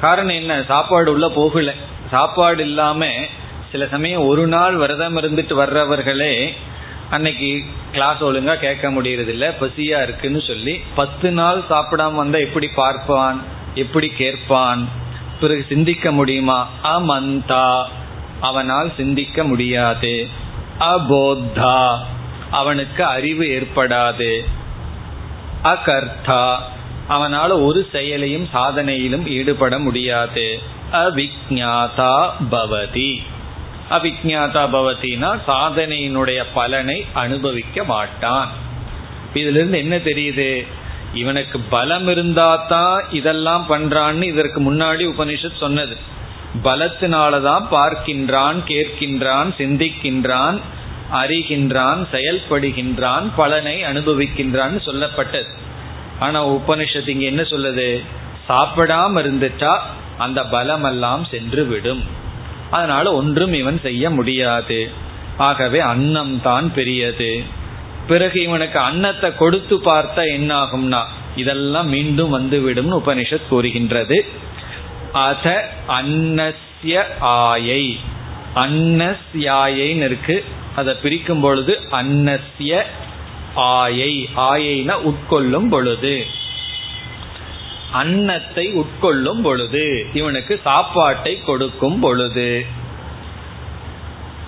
காரணம் 0.00 0.34
என்ன? 0.34 0.62
சாப்பாடு 0.62 1.12
உள்ள 1.12 1.28
போகல. 1.28 1.72
சாப்பாடு 2.10 2.62
இல்லாம 2.62 3.06
சில 3.72 3.86
சமயம் 3.86 4.26
ஒரு 4.26 4.46
நாள் 4.46 4.76
விரதம் 4.76 5.16
இருந்துட்டு 5.16 5.50
வர்றவர்களே 5.50 6.52
அன்னைக்கு 7.10 7.64
கிளாஸ் 7.92 8.20
ஒழுங்கா 8.20 8.56
கேட்க 8.56 8.90
முடியறதில்ல 8.90 9.54
பசியா 9.60 10.02
இருக்குன்னு 10.02 10.40
சொல்லி 10.40 10.80
பத்து 10.94 11.30
நாள் 11.30 11.62
சாப்பிடாம 11.70 12.14
வந்தா 12.14 12.38
எப்படி 12.38 12.68
பார்ப்பான்? 12.68 13.42
எப்படி 13.74 14.08
கேட்பான்? 14.08 14.88
பிறகு 15.40 15.66
சிந்திக்க 15.68 16.12
முடியுமா? 16.12 16.68
அமந்தா. 16.84 17.84
அவனால் 18.40 18.92
சிந்திக்க 18.96 19.44
முடியாது. 19.44 20.26
அபோத்தா. 20.80 21.98
அவனுக்கு 22.50 23.04
அறிவு 23.04 23.44
ஏற்படாது. 23.44 24.44
அகர்த்தா. 25.64 26.56
அவனால 27.08 27.62
ஒரு 27.62 27.88
செயலையும் 27.92 28.48
சாதனையிலும் 28.54 29.26
ஈடுபட 29.26 29.78
முடியாது. 29.78 30.58
அவிக்ஞாதா 30.92 32.30
பவதி. 32.50 33.22
அவிஜாதா 33.90 34.62
பவத்தினா 34.72 35.38
சாதனையினுடைய 35.46 36.44
பலனை 36.54 37.06
அனுபவிக்க 37.12 37.84
மாட்டான். 37.84 38.50
இதுல 39.34 39.50
இருந்து 39.50 39.78
என்ன 39.78 39.96
தெரியுது? 39.96 40.66
இவனுக்கு 41.14 41.60
பலம் 41.60 42.08
இருந்தா 42.08 42.56
தான் 42.56 43.04
இதெல்லாம் 43.10 43.66
பண்றான்னு 43.68 44.22
இதற்கு 44.22 44.74
முன்னாடி 44.74 45.12
உபனிஷத் 45.16 45.58
சொன்னது. 45.60 45.96
பலத்தினாலதான் 46.64 47.66
பார்க்கின்றான் 47.70 48.58
கேட்கின்றான் 48.66 49.50
சிந்திக்கின்றான் 49.58 50.60
அறிகின்றான் 51.12 52.06
செயல்படுகின்றான் 52.12 53.30
பலனை 53.36 53.82
அனுபவிக்கின்றான் 53.82 54.78
சொல்லப்பட்டது. 54.86 55.48
ஆனா 56.18 56.48
உபனிஷத்து 56.48 57.08
இங்க 57.08 57.24
என்ன 57.24 57.42
சொல்லுது? 57.42 58.04
சாப்பிடாம 58.48 59.18
இருந்துட்டா 59.22 59.78
அந்த 60.18 60.44
பலமெல்லாம் 60.44 61.24
சென்று 61.30 61.64
விடும். 61.64 62.24
அதனால 62.70 63.12
ஒன்றும் 63.12 63.52
இவன் 63.52 63.80
செய்ய 63.82 64.10
முடியாது. 64.10 64.90
ஆகவே 65.36 65.80
அன்னம் 65.80 66.42
தான் 66.42 66.74
பெரியது. 66.74 67.42
பிறகு 68.06 68.42
இவனுக்கு 68.42 68.78
அன்னத்தை 68.78 69.36
கொடுத்து 69.36 69.76
பார்த்தா 69.76 70.28
என்ன 70.28 70.62
ஆகும்னா 70.62 71.02
இதெல்லாம் 71.36 71.88
மீண்டும் 71.88 72.30
வந்துவிடும் 72.30 72.92
உபனிஷத் 72.92 73.48
கூறுகின்றது. 73.48 74.24
அத 75.12 75.70
அன்னஸ்ய 75.88 77.02
ஆயை. 77.20 77.98
அன்னஸ்யாயின்னு 78.54 80.04
இருக்கு. 80.04 80.44
அதை 80.76 80.94
பிரிக்கும் 80.94 81.40
பொழுது 81.40 81.80
அன்னஸ்ய 81.90 82.82
ஆயை. 83.54 84.28
ஆயைனா 84.36 84.96
உட்கொள்ளும் 85.02 85.68
பொழுது. 85.68 86.26
அன்னத்தை 87.92 88.74
உட்கொள்ளும் 88.74 89.42
பொழுது 89.42 90.06
இவனுக்கு 90.14 90.60
சாப்பாட்டை 90.64 91.42
கொடுக்கும் 91.42 92.00
பொழுது. 92.00 92.66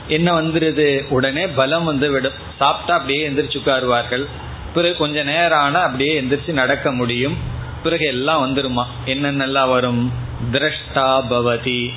என்ன 0.09 0.41
வந்துருது? 0.41 1.07
உடனே 1.09 1.47
பலம் 1.47 1.85
வந்து 1.85 2.11
விடும். 2.11 2.33
சாப்பிட்டா 2.59 2.95
அப்படியே 2.95 3.29
எந்திரிச்சு 3.29 3.59
உட்காருவார்கள். 3.65 4.27
பிறகு 4.75 4.97
கொஞ்ச 4.97 5.23
நேரம் 5.23 5.59
ஆனால் 5.59 5.83
அப்படியே 5.83 6.21
எந்திரிச்சு 6.21 6.49
நடக்க 6.49 6.93
முடியும். 6.93 7.37
பிறகு 7.83 8.07
எல்லாம் 8.07 8.47
வந்துருமா? 8.47 8.85
என்னென்னலாம் 9.07 9.69
வரும்? 9.69 10.13
திரஷ்டா 10.53 11.21
பவதி. 11.31 11.93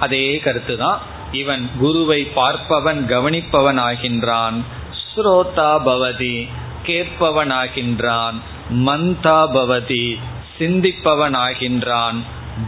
அதே 0.00 0.38
கருத்து 0.38 0.76
தான் 0.76 1.00
இவன் 1.32 1.70
குருவை 1.78 2.28
பார்ப்பவன் 2.36 3.06
கவனிப்பவன் 3.06 3.78
ஆகின்றான். 3.78 4.62
ஸ்ரோதா 4.92 5.80
பவதி. 5.86 6.48
கேட்பவன் 6.82 7.50
ஆகின்றான். 7.50 8.34
மந்தா 8.72 9.46
பவதி. 9.54 10.18
சிந்திப்பவன் 10.58 11.36
ஆகின்றான் 11.36 12.18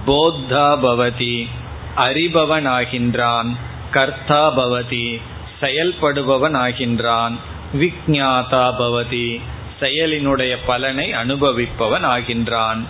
போத்தா 0.06 0.68
பவதி 0.84 1.48
அறிபவன் 1.96 2.68
ஆகின்றான் 2.68 3.50
கர்த்தா 3.90 4.56
பவதி 4.56 5.20
செயல்படுபவன் 5.60 6.56
ஆகின்றான் 6.56 7.34
விக்ஞாதா 7.74 8.64
பவதி 8.78 9.40
செயலினுடைய 9.80 10.56
பலனை 10.66 11.12
அனுபவிப்பவன் 11.12 12.06
ஆகின்றான் 12.06 12.80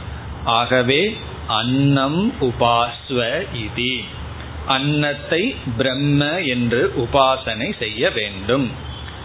ஆகவே 0.44 1.16
அன்னம் 1.46 2.32
உபாஸ்வ 2.40 3.20
இதி. 3.54 4.04
அன்னத்தை 4.66 5.56
பிரம்ம 5.76 6.40
என்று 6.40 6.94
உபாசனை 6.96 7.78
செய்ய 7.78 8.10
வேண்டும். 8.10 8.70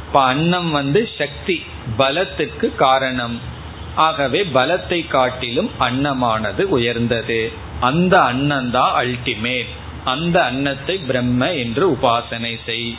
இப்ப 0.07 0.23
அன்னம் 0.23 0.71
வந்து 0.71 1.09
சக்தி 1.17 1.65
பலத்துக்கு 1.97 2.75
காரணம். 2.75 3.39
ஆகவே 4.05 4.41
பலத்தை 4.53 4.99
காட்டிலும் 5.07 5.69
அன்னமானது 5.79 6.63
உயர்ந்தது. 6.77 7.41
அந்த 7.79 8.15
அன்னம் 8.21 8.71
தான் 8.71 8.93
அல்டிமேட் 9.01 9.71
அந்த 10.03 10.35
அன்னத்தை 10.43 10.95
பிரம்ம 11.07 11.41
என்று 11.55 11.83
உபாசனை 11.95 12.53
செய். 12.65 12.91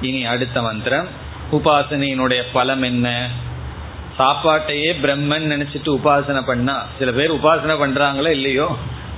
இனி 0.00 0.20
அடுத்த 0.24 0.56
மந்திரம். 0.62 1.08
உபாசனையினுடைய 1.52 2.42
பலம் 2.52 2.82
என்ன? 2.82 3.08
சாப்பாட்டையே 4.18 4.90
பிரம்மன் 5.02 5.46
நினைச்சிட்டு 5.52 5.90
உபாசனை 5.98 6.42
பண்ணா 6.46 6.76
சில 6.98 7.10
பேர் 7.12 7.36
உபாசனை 7.38 7.74
பண்றாங்களோ 7.82 8.30
இல்லையோ 8.30 8.68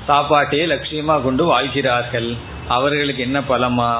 சாப்பாட்டையே 0.08 0.64
லட்சியமா 0.72 1.16
கொண்டு 1.22 1.44
வாழ்கிறார்கள். 1.44 2.28
அவர்களுக்கு 2.68 3.22
என்ன 3.22 3.38
பலமா? 3.48 3.92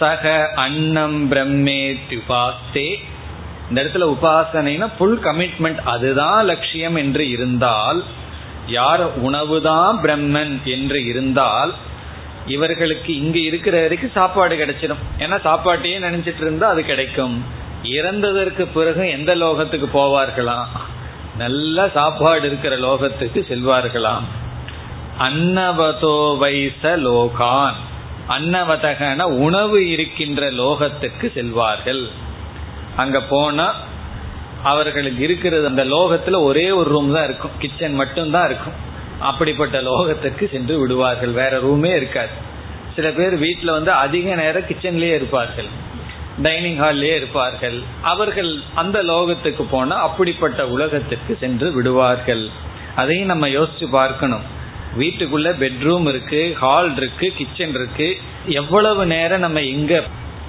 சக 0.00 0.24
அன்னம் 0.56 1.18
பிரம்மே 1.30 1.80
துபாஸ்தே 2.10 2.88
இந்த 3.70 3.82
இடத்துல 3.82 4.16
உபாசனைனா 4.16 4.90
ஃபுல் 4.98 5.18
கமிட்மெண்ட் 5.18 5.80
அதுதான் 5.84 6.44
லட்சியம் 6.44 6.94
என்று 6.94 7.28
இருந்தால் 7.28 8.04
யார் 8.66 9.22
உணவுதான் 9.22 9.96
பிரம்மன் 10.02 10.62
என்று 10.64 11.04
இருந்தால் 11.04 11.74
இவர்களுக்கு 12.46 13.16
இங்க 13.16 13.38
இருக்கிற 13.38 13.80
வரைக்கும் 13.80 14.10
சாப்பாடு 14.10 14.56
கிடைச்சிடும். 14.56 15.02
ஏன்னா 15.18 15.36
சாப்பாட்டையே 15.44 15.98
நினைச்சிட்டு 15.98 16.40
இருந்தா 16.40 16.68
அது 16.68 16.82
கிடைக்கும். 16.84 17.44
இறந்ததற்கு 17.82 18.66
பிறகு 18.74 19.10
எந்த 19.10 19.34
லோகத்துக்கு 19.34 19.88
போவார்களாம்? 19.94 20.66
நல்ல 21.36 21.88
சாப்பாடு 21.94 22.46
இருக்கிற 22.46 22.76
லோகத்துக்கு 22.76 23.40
செல்வார்களாம். 23.50 24.26
அன்னவதோ 25.18 26.16
வைச 26.40 26.82
லோகான். 26.82 27.78
அன்னவதகன 28.28 29.22
உணவு 29.22 29.88
இருக்கின்ற 29.88 30.50
லோகத்துக்கு 30.50 31.32
செல்வார்கள். 31.34 32.28
அங்க 33.02 33.18
போனா 33.32 33.66
அவர்களுக்கு 34.72 35.20
இருக்கிறது 35.26 35.66
அந்த 35.66 35.82
லோகத்துல 35.94 36.38
ஒரே 36.48 36.64
ஒரு 36.78 36.88
ரூம் 36.94 37.12
தான் 37.14 37.26
இருக்கும். 37.28 37.54
கிச்சன் 37.58 38.00
மட்டும் 38.00 38.32
தான் 38.34 38.46
இருக்கும். 38.48 38.78
அப்படிப்பட்ட 39.20 39.76
லோகத்துக்கு 39.82 40.44
சென்று 40.50 40.74
விடுவார்கள். 40.78 41.32
வேற 41.40 41.52
ரூமே 41.60 41.92
இருக்காது. 41.96 42.34
சில 42.96 43.08
பேர் 43.18 43.34
வீட்டில் 43.44 43.76
வந்து 43.76 43.92
அதிக 44.04 44.34
நேரம் 44.34 44.68
கிச்சன்லயே 44.70 45.14
இருப்பார்கள். 45.20 45.70
டைனிங் 46.42 46.78
ஹால்லே 46.80 47.12
இருப்பார்கள். 47.20 47.78
அவர்கள் 48.12 48.50
அந்த 48.74 48.98
லோகத்துக்கு 49.02 49.64
போனா 49.70 49.96
அப்படிப்பட்ட 50.08 50.60
உலகத்துக்கு 50.68 51.32
சென்று 51.40 51.68
விடுவார்கள். 51.72 52.44
அதையும் 52.96 53.30
நம்ம 53.32 53.48
யோசிச்சு 53.48 53.86
பார்க்கணும். 53.90 54.46
வீட்டுக்குள்ள 54.98 55.48
பெட்ரூம் 55.62 56.06
இருக்கு 56.12 56.40
ஹால் 56.60 56.92
இருக்கு 56.96 57.26
கிச்சன் 57.36 57.74
இருக்கு. 57.78 58.08
எவ்வளவு 58.60 59.02
நேரம் 59.14 59.44
நம்ம 59.46 59.60
எங்க 59.74 59.94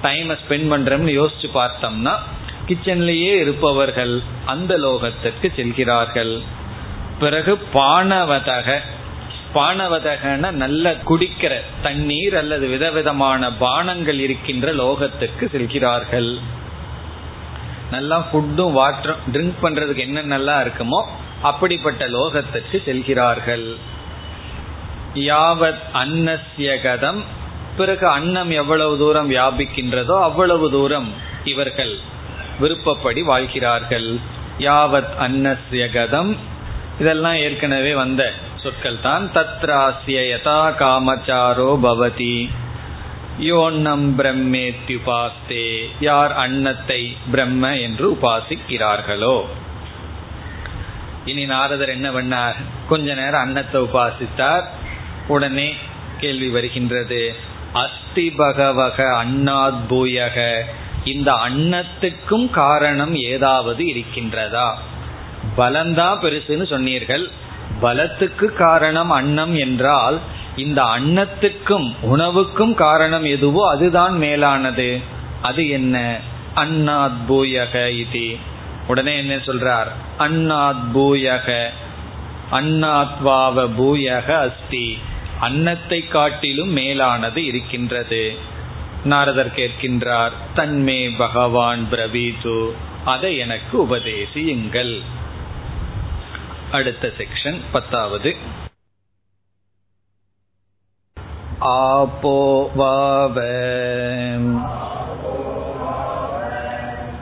டைமை 0.02 0.36
ஸ்பெண்ட் 0.42 0.70
பண்றோம்னு 0.72 1.12
யோசிச்சு 1.18 1.48
பார்த்தோம்னா 1.58 2.14
கிச்சன்லேயே 2.68 3.32
இருப்பவர்கள் 3.40 4.20
அந்த 4.44 4.78
லோகத்திற்கு 4.78 5.54
செல்கிறார்கள். 5.56 6.40
பிறகு 7.18 7.58
பானவதக. 7.74 8.78
பானவதகன 9.54 10.50
நல்ல 10.50 10.92
குடிக்கிற 11.08 11.60
தண்ணீர் 11.82 12.36
அல்லது 12.36 12.66
விதவிதமான 12.66 13.50
பானங்கள் 13.50 14.18
இருக்கின்ற 14.18 14.74
லோகத்துக்கு 14.74 15.50
செல்கிறார்கள். 15.50 16.38
நல்லா 17.90 18.18
ஃபுட்டும் 18.18 18.76
வாட்டரும் 18.78 19.24
ட்ரிங்க் 19.32 19.62
பண்றதுக்கு 19.62 20.04
என்னென்னலாம் 20.06 20.62
இருக்குமோ 20.66 21.00
அப்படிப்பட்ட 21.42 22.08
லோகத்துக்கு 22.08 22.82
செல்கிறார்கள். 22.84 23.66
யாவத் 25.14 25.82
அன்னசியகதம் 25.94 27.20
பிறகு 27.76 28.06
அன்னம் 28.08 28.50
எவ்வளவு 28.50 28.98
தூரம் 28.98 29.30
வியாபிக்கின்றதோ 29.30 30.22
அவ்வளவு 30.22 30.70
தூரம் 30.70 31.12
இவர்கள் 31.44 31.94
விருப்பப்படி 32.62 33.22
வாழ்கிறார்கள். 33.22 34.08
யாவத் 34.58 35.14
அன்னசியகதம் 35.20 36.32
இதெல்லாம் 37.00 37.34
ஏற்கனவே 37.34 37.92
வந்த 37.94 38.32
சொற்கள் 38.56 39.00
தான். 39.02 39.30
தத்ராசிய 39.34 40.18
யதா 40.32 40.60
காமச்சாரோ 40.80 41.70
பவதி. 41.82 42.36
யோன்னம் 43.40 44.06
பிரம்மேத்யுபாஸ்தே. 44.18 45.66
யார் 46.00 46.32
அன்னத்தை 46.32 47.16
பிரம்ம 47.30 47.76
என்று 47.78 48.06
உபாசிக்கிறார்களோ? 48.12 49.36
இனி 51.24 51.44
நாரதர் 51.46 51.88
என்ன 51.88 52.08
பண்ணார்? 52.10 52.58
கொஞ்ச 52.88 53.14
நேரம் 53.14 53.40
அன்னத்தை 53.40 53.80
உபாசித்தார். 53.80 54.66
உடனே 55.28 55.68
கேள்வி 56.20 56.48
வருகின்றது. 56.48 57.22
அஸ்தி 57.72 58.30
பகவக 58.30 59.24
அன்னாத் 59.24 59.82
பூயக. 59.90 60.60
இந்த 61.04 61.32
அன்னத்துக்கும் 61.32 62.50
காரணம் 62.50 63.14
ஏதாவது 63.14 63.84
இருக்கின்றதா? 63.84 64.74
பலந்தா 65.56 66.18
பெருசுன்னு 66.20 66.66
சொன்னீர்கள். 66.66 67.30
பலத்துக்கு 67.82 68.52
காரணம் 68.52 69.10
அன்னம் 69.10 69.54
என்றால் 69.54 70.18
இந்த 70.56 70.82
அன்னத்துக்கும் 70.82 71.94
உணவுக்கும் 72.02 72.74
காரணம் 72.74 73.24
எதுவோ 73.24 73.70
அதுதான் 73.70 74.16
மேலானது. 74.16 75.00
அது 75.42 75.68
என்ன? 75.68 76.20
அன்னாத் 76.54 77.18
பூயக 77.28 77.88
இது. 77.88 78.36
உடனே 78.86 79.16
என்ன 79.16 79.36
சொல்றார்? 79.36 79.86
அன்னாத் 80.18 80.84
பூயக. 80.94 81.66
அன்னாத்வாவ 82.52 83.70
பூயக 83.78 84.32
அஸ்தி. 84.32 84.98
அன்னத்தை 85.40 86.08
காட்டிலும் 86.08 86.70
மேலானது 86.70 87.44
இருக்கின்றது. 87.44 88.50
நாரதர் 89.03 89.51
கேட்கின்றார் 89.55 90.35
தன்மே 90.55 91.01
பகவான் 91.17 91.83
பிரவீது 91.91 92.57
அதை 93.05 93.31
எனக்கு 93.37 93.75
உபதேசியுங்கள் 93.85 94.93
அடுத்த 96.71 97.11
செக்ஷன் 97.17 97.59
பத்தாவது 97.71 98.31
ஆபோ 101.59 102.39
வாவ 102.75 103.37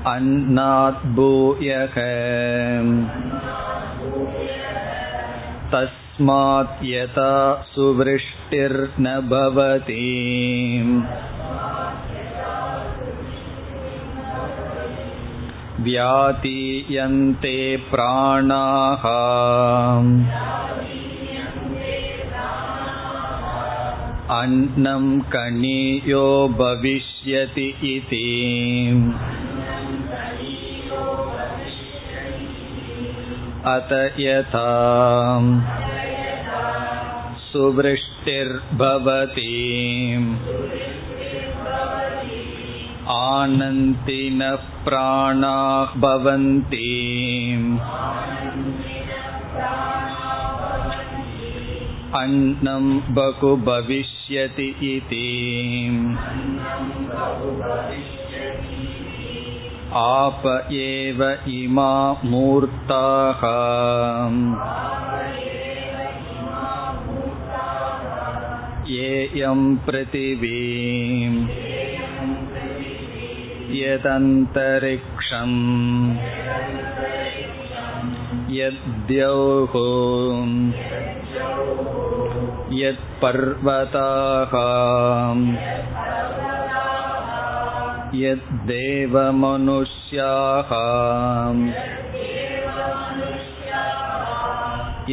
अन्नात् 0.08 1.06
भूयः 1.16 1.96
तस्मात् 6.20 6.84
यथा 6.86 7.32
सुवृष्टिर्न 7.76 9.06
भवति 9.32 10.04
व्यातीयन्ते 15.86 17.56
प्राणाः 17.92 19.04
अन्नं 24.40 25.20
कणीयो 25.36 26.26
भविष्यति 26.62 27.68
इति 27.96 28.26
अत 33.76 33.92
यथा 34.20 34.70
सुवृष्टिर्भवति 37.52 39.54
आनन्तिनः 43.16 44.56
प्राणाः 44.86 45.94
भवन्ति 46.06 46.86
अन्नं 52.22 52.86
बहु 53.16 53.56
भविष्यति 53.66 54.68
इति 54.92 55.26
आप 60.04 60.44
एव 60.74 61.24
इमा 61.56 61.92
मूर्ताः 62.26 63.42
येयं 68.90 69.62
पृथिवीम् 69.86 71.40
यदन्तरिक्षम् 73.80 75.58
यद्यौः 78.58 79.74
यत्पर्वताः 82.82 84.54
यद्देवमनुष्याः 88.24 89.62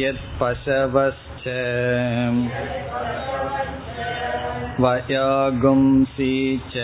यत्पशवश्च 0.03 1.45
वयागुंसि 4.83 6.33
च 6.73 6.75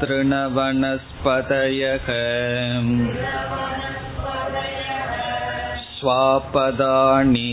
तृणवनस्पतयः 0.00 2.08
स्वापदानि 5.98 7.52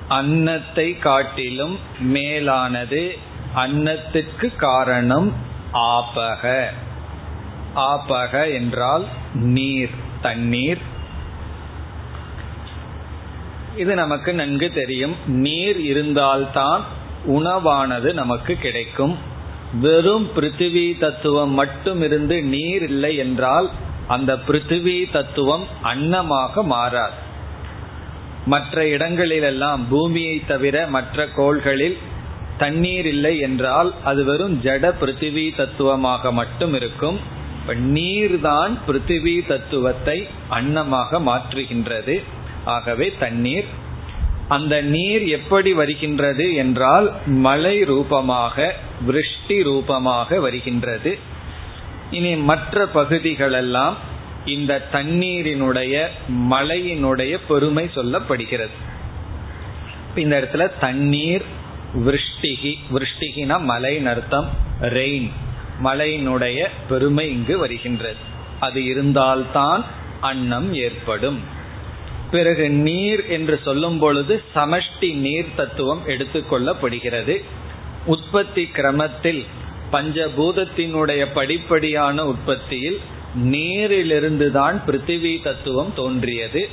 அன்னத்தை 0.08 0.98
காட்டிலும் 0.98 1.78
மேலானது 2.00 3.18
அன்னத்துக்கு 3.56 4.56
காரணம் 4.56 5.32
ஆபக. 5.72 6.64
ஆபக 7.76 8.52
என்றால் 8.52 9.04
நீர் 9.34 9.90
தண்ணீர். 10.22 10.78
இது 13.76 13.94
நமக்கு 13.94 14.34
நன்கு 14.34 14.72
தெரியும். 14.72 15.16
நீர் 15.26 15.80
இருந்தால்தான் 15.80 16.84
உணவானது 17.26 18.12
நமக்கு 18.12 18.54
கிடைக்கும். 18.54 19.18
வெறும் 19.80 20.30
பிருத்திவி 20.36 20.98
தத்துவம் 20.98 21.50
மட்டும் 21.50 22.02
இருந்து 22.02 22.42
நீர் 22.42 22.82
இல்லை 22.82 23.16
என்றால் 23.16 23.70
அந்த 24.08 24.32
பிருத்திவி 24.48 25.10
தத்துவம் 25.10 25.64
அன்னமாக 25.82 26.62
மாறாது 26.62 27.24
மற்ற 28.46 28.88
இடங்களிலெல்லாம் 28.88 29.88
பூமியை 29.88 30.36
தவிர 30.46 30.86
மற்ற 30.86 31.26
கோள்களில் 31.36 31.96
தண்ணீர் 32.58 33.06
இல்லை 33.06 33.38
என்றால் 33.38 33.94
அது 34.04 34.24
வெறும் 34.24 34.54
ஜட 34.62 34.84
பிருத்திவி 35.00 35.54
தத்துவமாக 35.56 36.32
மட்டும் 36.32 36.74
இருக்கும். 36.74 37.18
நீர்தான் 37.96 38.74
பிருத்திவி 38.86 39.46
தத்துவத்தை 39.46 40.28
அன்னமாக 40.50 41.20
மாற்றுகின்றது. 41.28 42.22
ஆகவே 42.64 43.12
தண்ணீர். 43.18 43.68
அந்த 44.48 44.74
நீர் 44.82 45.24
எப்படி 45.28 45.72
வருகின்றது 45.72 46.54
என்றால் 46.54 47.12
மழை 47.26 47.76
ரூபமாக 47.84 48.74
விருஷ்டி 49.04 49.62
ரூபமாக 49.62 50.40
வருகின்றது. 50.40 51.18
இனி 52.10 52.36
மற்ற 52.36 52.88
பகுதிகளெல்லாம் 52.94 53.94
இந்த 54.44 54.88
தண்ணீரினுடைய 54.92 56.06
மலையினுடைய 56.50 57.38
பெருமை 57.48 57.90
சொல்லப்படுகிறது. 57.94 58.76
இந்த 60.14 60.40
இடத்துல 60.40 60.70
தண்ணீர் 60.80 61.44
விருஷ்டிகி 62.06 62.74
விருஷ்டிகினா 62.92 63.60
மலையின் 63.60 64.06
அர்த்தம் 64.06 64.48
ரெயின் 64.80 65.30
மலையினுடைய 65.84 66.66
பெருமை 66.88 67.30
இங்கு 67.30 67.58
வருகின்றது. 67.58 68.16
அது 68.60 68.84
இருந்தால்தான் 68.84 69.84
அன்னம் 70.20 70.74
ஏற்படும். 70.74 71.40
பிறகு 72.30 72.70
நீர் 72.70 73.26
என்று 73.26 73.60
சொல்லும் 73.64 73.98
பொழுது 73.98 74.42
சமஷ்டி 74.54 75.14
நீர் 75.14 75.54
தத்துவம் 75.56 76.02
எடுத்துக்கொள்ளப்படுகிறது 76.06 77.44
உற்பத்தி 78.06 78.70
கிரமத்தில் 78.74 79.46
பஞ்சபூதத்தினுடைய 79.92 81.26
படிப்படியான 81.34 82.20
உற்பத்தியில் 82.20 83.00
நீரிலிருந்து 83.34 84.52
தான் 84.52 84.82
பிருத்திவி 84.86 85.42
தத்துவம் 85.42 85.92
தோன்றியது. 85.96 86.68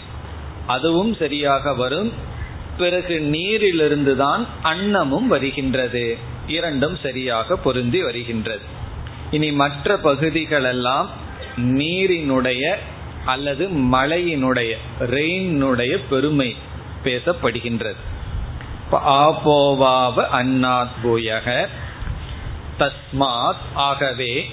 அதுவும் 0.67 1.13
சரியாக 1.13 1.73
வரும். 1.73 2.11
பிறகு 2.77 3.19
நீரிலிருந்து 3.19 4.15
தான் 4.15 4.45
அன்னமும் 4.63 5.27
வருகின்றது. 5.27 6.17
இரண்டும் 6.47 6.97
சரியாக 7.03 7.55
பொருந்தி 7.55 8.01
வருகின்றது. 8.01 8.61
இனி 9.31 9.51
மற்ற 9.51 9.97
பகுதிகளெல்லாம் 10.03 11.05
நீரினுடைய 11.57 12.75
அல்லது 13.25 13.67
மழையினுடைய 13.67 14.71
ரெயினுடைய 14.99 15.99
பெருமை 16.09 16.55
பேசப்படுகின்றது. 17.03 18.01
ஆபோவாவ 18.91 20.25
அன்னாத் 20.31 20.95
பூயக. 21.03 21.67
தஸ்மாத் 22.79 23.63
ஆகவே 23.73 24.49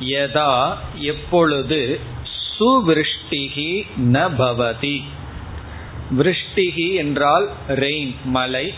யதா 0.00 0.76
எப்பொழுது 0.94 2.00
சுவிருஷ்டிகி 2.58 3.86
ந 3.98 4.30
பவதி. 4.38 5.02
விருஷ்டிகி 6.18 6.94
என்றால் 6.94 7.48
ரெயின் 7.68 8.14
மழை. 8.24 8.74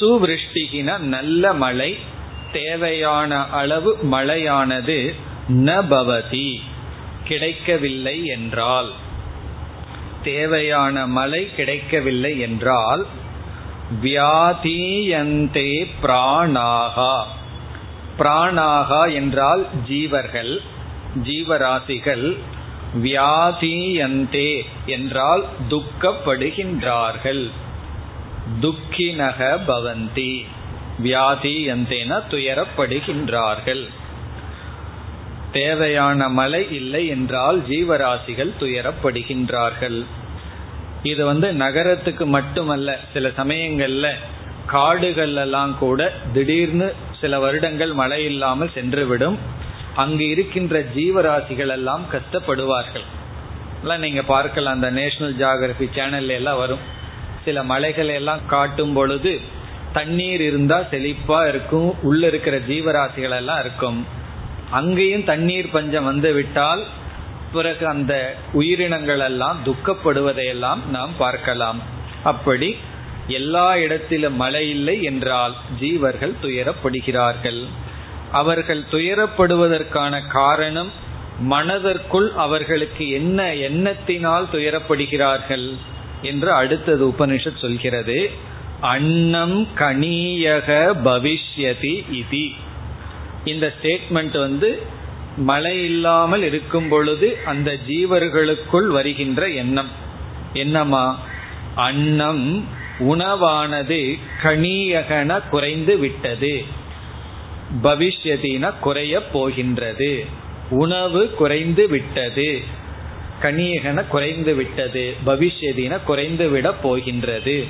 சுவிருஷ்டிகின 0.00 0.98
நல்ல 0.98 1.52
மழை. 1.52 1.98
தேவையான 2.52 3.46
அளவு 3.46 3.98
மழையானது 4.02 5.14
ந 5.48 5.86
பவதி. 5.88 6.60
கிடைக்கவில்லை 7.24 8.24
என்றால். 8.24 8.92
தேவையான 10.22 11.06
மழை 11.06 11.54
கிடைக்கவில்லை 11.54 12.38
என்றால் 12.38 13.06
வியாதீயந்தே 14.02 15.86
பிராணாகா. 16.02 17.22
பிராணாகா 18.18 19.12
என்றால் 19.12 19.66
ஜீவர்கள் 19.88 20.60
ஜீவராசிகள் 21.22 22.26
வியாதீயந்தே 23.02 24.50
என்றால் 24.86 25.44
துக்கப்படுகின்றார்கள். 25.70 27.50
துக்கினக 28.60 29.40
பவந்தி 29.66 30.32
வியாதீயந்தேன 31.02 32.20
துயரப்படுகின்றார்கள். 32.30 33.84
தேவையான 35.52 36.28
மழை 36.28 36.62
இல்லை 36.70 37.06
என்றால் 37.06 37.58
ஜீவராசிகள் 37.68 38.52
துயரப்படுகின்றார்கள். 38.60 40.04
இது 41.02 41.24
வந்து 41.24 41.52
நகரத்துக்கு 41.52 42.26
மட்டுமல்ல 42.26 42.98
சில 43.12 43.28
சமயங்கள்ல 43.28 44.08
காடுகள் 44.66 45.36
எல்லாம் 45.36 45.78
கூட 45.78 46.12
திடீர்னு 46.32 46.88
சில 47.22 47.38
வருடங்கள் 47.44 47.92
மழை 48.02 48.20
இல்லாமல் 48.30 48.74
சென்றுவிடும். 48.76 49.36
அங்கு 50.02 50.24
இருக்கின்ற 50.28 50.76
ஜீவராசிகள் 50.96 51.72
எல்லாம் 51.76 52.04
கஷ்டப்படுவார்கள். 52.12 53.06
எல்லாம் 53.82 54.04
நீங்க 54.06 54.22
பார்க்கலாம் 54.32 54.76
அந்த 54.76 54.90
நேஷனல் 54.98 55.36
ஜியாகிரபி 55.40 55.86
சேனல்ல 55.96 56.38
எல்லாம் 56.40 56.60
வரும். 56.62 56.82
சில 57.44 57.62
மலைகளை 57.72 58.14
எல்லாம் 58.14 58.42
காட்டும் 58.46 58.94
பொழுது 58.98 59.32
தண்ணீர் 59.92 60.42
இருந்தா 60.48 60.78
செழிப்பா 60.92 61.38
இருக்கும் 61.48 61.88
உள்ள 62.02 62.22
இருக்கிற 62.26 62.56
ஜீவராசிகள் 62.68 63.36
எல்லாம் 63.38 63.60
இருக்கும். 63.64 63.98
அங்கேயும் 64.80 65.24
தண்ணீர் 65.30 65.72
பஞ்சம் 65.72 66.08
வந்து 66.10 66.30
விட்டால் 66.32 66.82
பிறகு 67.54 67.84
அந்த 67.94 68.14
உயிரினங்கள் 68.52 69.24
எல்லாம் 69.30 69.58
துக்கப்படுவதையெல்லாம் 69.66 70.80
நாம் 70.90 71.12
பார்க்கலாம். 71.18 71.80
அப்படி 72.30 72.68
எல்லா 73.26 73.76
இடத்திலும் 73.76 74.36
மழை 74.36 74.70
இல்லை 74.70 75.02
என்றால் 75.02 75.54
ஜீவர்கள் 75.80 76.34
துயரப்படுகிறார்கள். 76.42 77.64
அவர்கள் 78.32 78.84
துயரப்படுவதற்கான 78.90 80.28
காரணம் 80.28 80.90
மனதிற்குள் 81.40 82.32
அவர்களுக்கு 82.36 83.08
என்ன 83.08 83.54
எண்ணத்தினால் 83.54 84.46
துயரப்படுகிறார்கள் 84.52 85.76
என்று 86.22 86.52
அடுத்தது 86.52 87.08
உபனிஷத் 87.08 87.58
சொல்கிறது. 87.58 88.30
அன்னம் 88.80 89.68
கணியக 89.78 90.94
பவிஷ்யதி 91.04 92.04
இதி. 92.12 92.54
இந்த 93.44 93.72
ஸ்டேட்மெண்ட் 93.82 94.38
வந்து 94.38 94.82
மழை 95.36 95.84
இல்லாமல் 95.84 96.42
இருக்கும் 96.42 96.88
பொழுது 96.88 97.38
அந்த 97.44 97.76
ஜீவர்களுக்குள் 97.88 98.86
வருகின்ற 98.86 99.48
எண்ணம். 99.48 99.88
என்னமா 100.52 101.18
அன்னம் 101.74 102.64
உணவானது 102.98 104.18
கணியகன 104.42 105.48
குறைந்து 105.50 105.98
விட்டது. 105.98 106.64
பவிஷ்யதின 107.82 108.72
குறைய 108.80 109.26
போகின்றது. 109.26 110.24
உணவு 110.70 111.30
குறைந்து 111.30 111.88
விட்டது. 111.88 112.60
கணியகன 113.42 114.08
குறைந்து 114.08 114.54
விட்டது. 114.54 115.14
பவிஷ்யதின 115.26 116.04
குறைந்து 116.04 116.48
விட 116.48 116.72
போகின்றது. 116.72 117.64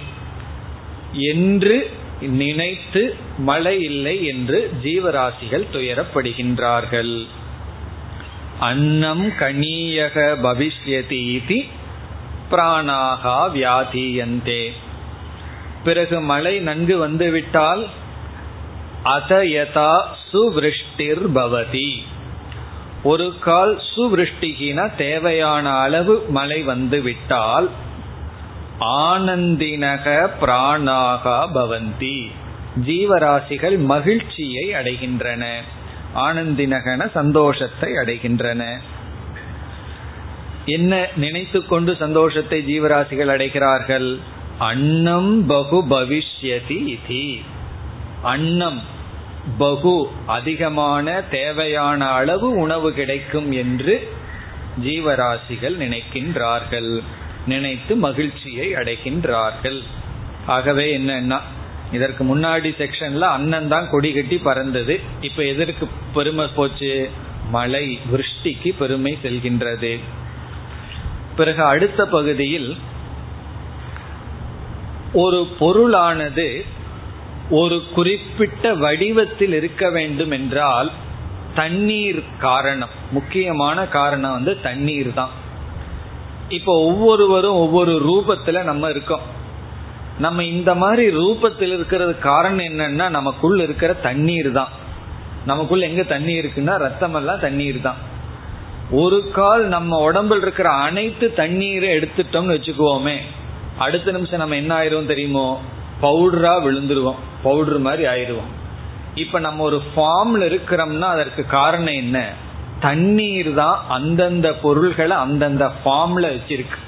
என்று 1.12 1.90
நினைத்து 2.20 3.16
மழை 3.38 3.82
இல்லை 3.82 4.24
என்று 4.24 4.70
ஜீவராசிகள் 4.82 5.66
துயரப்படுகின்றார்கள். 5.72 7.26
அன்னம் 8.58 9.28
கணியக 9.28 10.36
பவிஷ்யதி 10.42 11.68
பிராணாகா 12.50 13.50
வியாதீயந்தே. 13.54 14.72
பிறகு 15.84 16.20
மழை 16.20 16.58
நன்கு 16.58 16.98
வந்துவிட்டால் 16.98 17.86
அதயதா 19.04 20.00
சுவிருஷ்டிர் 20.32 21.24
பவதி 21.34 21.92
ஒரு 23.02 23.34
கால் 23.40 23.80
சுவிருஷ்டிகின 23.96 24.96
தேவையான 24.96 25.70
அளவு 25.70 26.24
மழை 26.28 26.62
வந்துவிட்டால் 26.62 27.70
ஆனந்தினக 28.80 30.30
பிராணாகா 30.40 31.38
பவந்தி. 31.54 32.30
ஜீவராசிகள் 32.86 33.78
மகிழ்ச்சியை 33.78 34.72
அடைகின்றன. 34.72 35.44
ஆனந்தினகன 36.14 37.10
சந்தோஷத்தை 37.10 37.92
அடைகின்றன. 37.92 38.78
என்ன 40.64 41.06
நினைத்து 41.16 41.66
கொண்டு 41.66 41.96
சந்தோஷத்தை 41.96 42.58
ஜீவராசிகள் 42.62 43.32
அடைகிறார்கள்? 43.34 44.18
அன்னம் 44.62 45.46
பகு 45.46 45.78
பவிஷ்யதி 45.90 46.96
இதி. 46.96 47.40
அன்னம் 48.22 48.80
பகு 49.58 50.08
அதிகமான 50.26 51.22
தேவையான 51.30 52.06
அளவு 52.06 52.50
உணவு 52.50 52.92
கிடைக்கும் 52.92 53.52
என்று 53.52 53.94
ஜீவராசிகள் 54.84 55.76
நினைக்கின்றார்கள். 55.84 57.02
நினைத்து 57.46 57.96
மகிழ்ச்சியை 57.96 58.74
அடைகின்றார்கள். 58.74 59.82
ஆகவே 60.46 60.98
என்னன்னா 60.98 61.40
இதற்கு 61.92 62.22
முன்னாடி 62.24 62.70
செக்ஷன்ல 62.78 63.18
அண்ணன் 63.18 63.68
தான் 63.68 63.90
கொடி 63.90 64.12
கட்டி 64.12 64.38
பறந்தது. 64.38 65.00
இப்ப 65.20 65.42
எதற்கு 65.44 65.88
பெருமை 66.14 66.46
போச்சு? 66.46 67.10
மழை 67.50 67.98
விருஷ்டிக்கு 68.12 68.74
பெருமை 68.78 69.18
செல்கின்றது. 69.22 69.98
பிறகு 71.36 71.62
அடுத்த 71.62 72.06
பகுதியில் 72.06 72.76
ஒரு 75.12 75.46
பொருளானது 75.60 76.64
ஒரு 77.50 77.82
குறிப்பிட்ட 77.94 78.74
வடிவத்தில் 78.74 79.52
இருக்க 79.52 79.90
வேண்டும் 79.90 80.30
என்றால் 80.30 80.92
தண்ணீர் 81.54 82.24
காரணம். 82.38 82.88
முக்கியமான 83.10 83.86
காரணம் 83.86 84.32
வந்து 84.32 84.60
தண்ணீர் 84.60 85.14
தான். 85.14 85.30
இப்போ 86.48 86.84
ஒவ்வொருவரும் 86.84 87.54
ஒவ்வொரு 87.54 87.92
ரூபத்துல 87.92 88.64
நம்ம 88.64 88.90
இருக்கோம். 88.90 89.20
நம்ம 90.18 90.44
இந்த 90.44 90.74
மாதிரி 90.74 91.16
ரூபத்தில் 91.16 91.72
இருக்கிறது 91.72 92.18
காரணம் 92.18 92.66
என்னன்னா 92.66 93.08
நமக்குள்ள 93.08 93.62
இருக்கிற 93.62 93.92
தண்ணீர் 93.92 94.52
தான். 94.52 94.68
நமக்குள்ள 95.46 95.86
எங்க 95.86 96.02
தண்ணி 96.02 96.38
இருக்குன்னா 96.38 96.74
ரத்தமெல்லாம் 96.78 97.40
தண்ணீர் 97.40 97.80
தான். 97.80 97.96
ஒரு 98.90 99.30
கால் 99.32 99.64
நம்ம 99.66 100.12
உடம்புல 100.12 100.36
இருக்கிற 100.36 100.70
அனைத்து 100.70 101.34
தண்ணீரை 101.34 101.96
எடுத்துட்டோம்னு 101.96 102.56
வச்சுக்குவோமே 102.56 103.18
அடுத்த 103.82 104.12
நிமிஷம் 104.12 104.38
நம்ம 104.38 104.56
என்ன 104.56 104.78
ஆயிரும் 104.78 105.06
தெரியுமோ? 105.06 105.60
பவுடரா 106.02 106.54
விழுந்துருவோம். 106.64 107.16
பவுடர் 107.42 107.78
மாதிரி 107.78 108.04
ஆயிடுவோம். 108.04 108.50
இப்ப 109.14 109.38
நம்ம 109.38 109.62
ஒரு 109.62 109.82
ஃபார்ம்ல 109.96 110.40
இருக்கிறோம்னா 110.40 111.00
அதற்கு 111.00 111.46
காரணம் 111.46 111.94
என்ன? 111.94 112.32
தண்ணீர் 112.80 113.54
தான் 113.54 113.84
அந்தந்த 113.88 114.52
பொருள்களை 114.52 115.16
அந்தந்த 115.16 115.70
ஃபார்ம்ல 115.84 116.36
வச்சிருக்கு. 116.36 116.78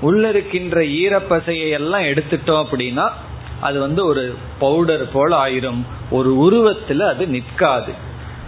உள்ள 0.00 0.28
இருக்கின்ற 0.28 0.80
ஈரப்பசையை 0.80 1.70
எல்லாம் 1.70 2.02
எடுத்துட்டோம் 2.02 2.64
அப்படின்னா 2.64 3.10
அது 3.60 3.80
வந்து 3.80 4.06
ஒரு 4.06 4.34
பவுடர் 4.58 5.12
போல 5.12 5.46
ஆயிரும். 5.46 5.82
ஒரு 6.10 6.30
உருவத்துல 6.38 6.98
அது 6.98 7.26
நிற்காது. 7.26 7.92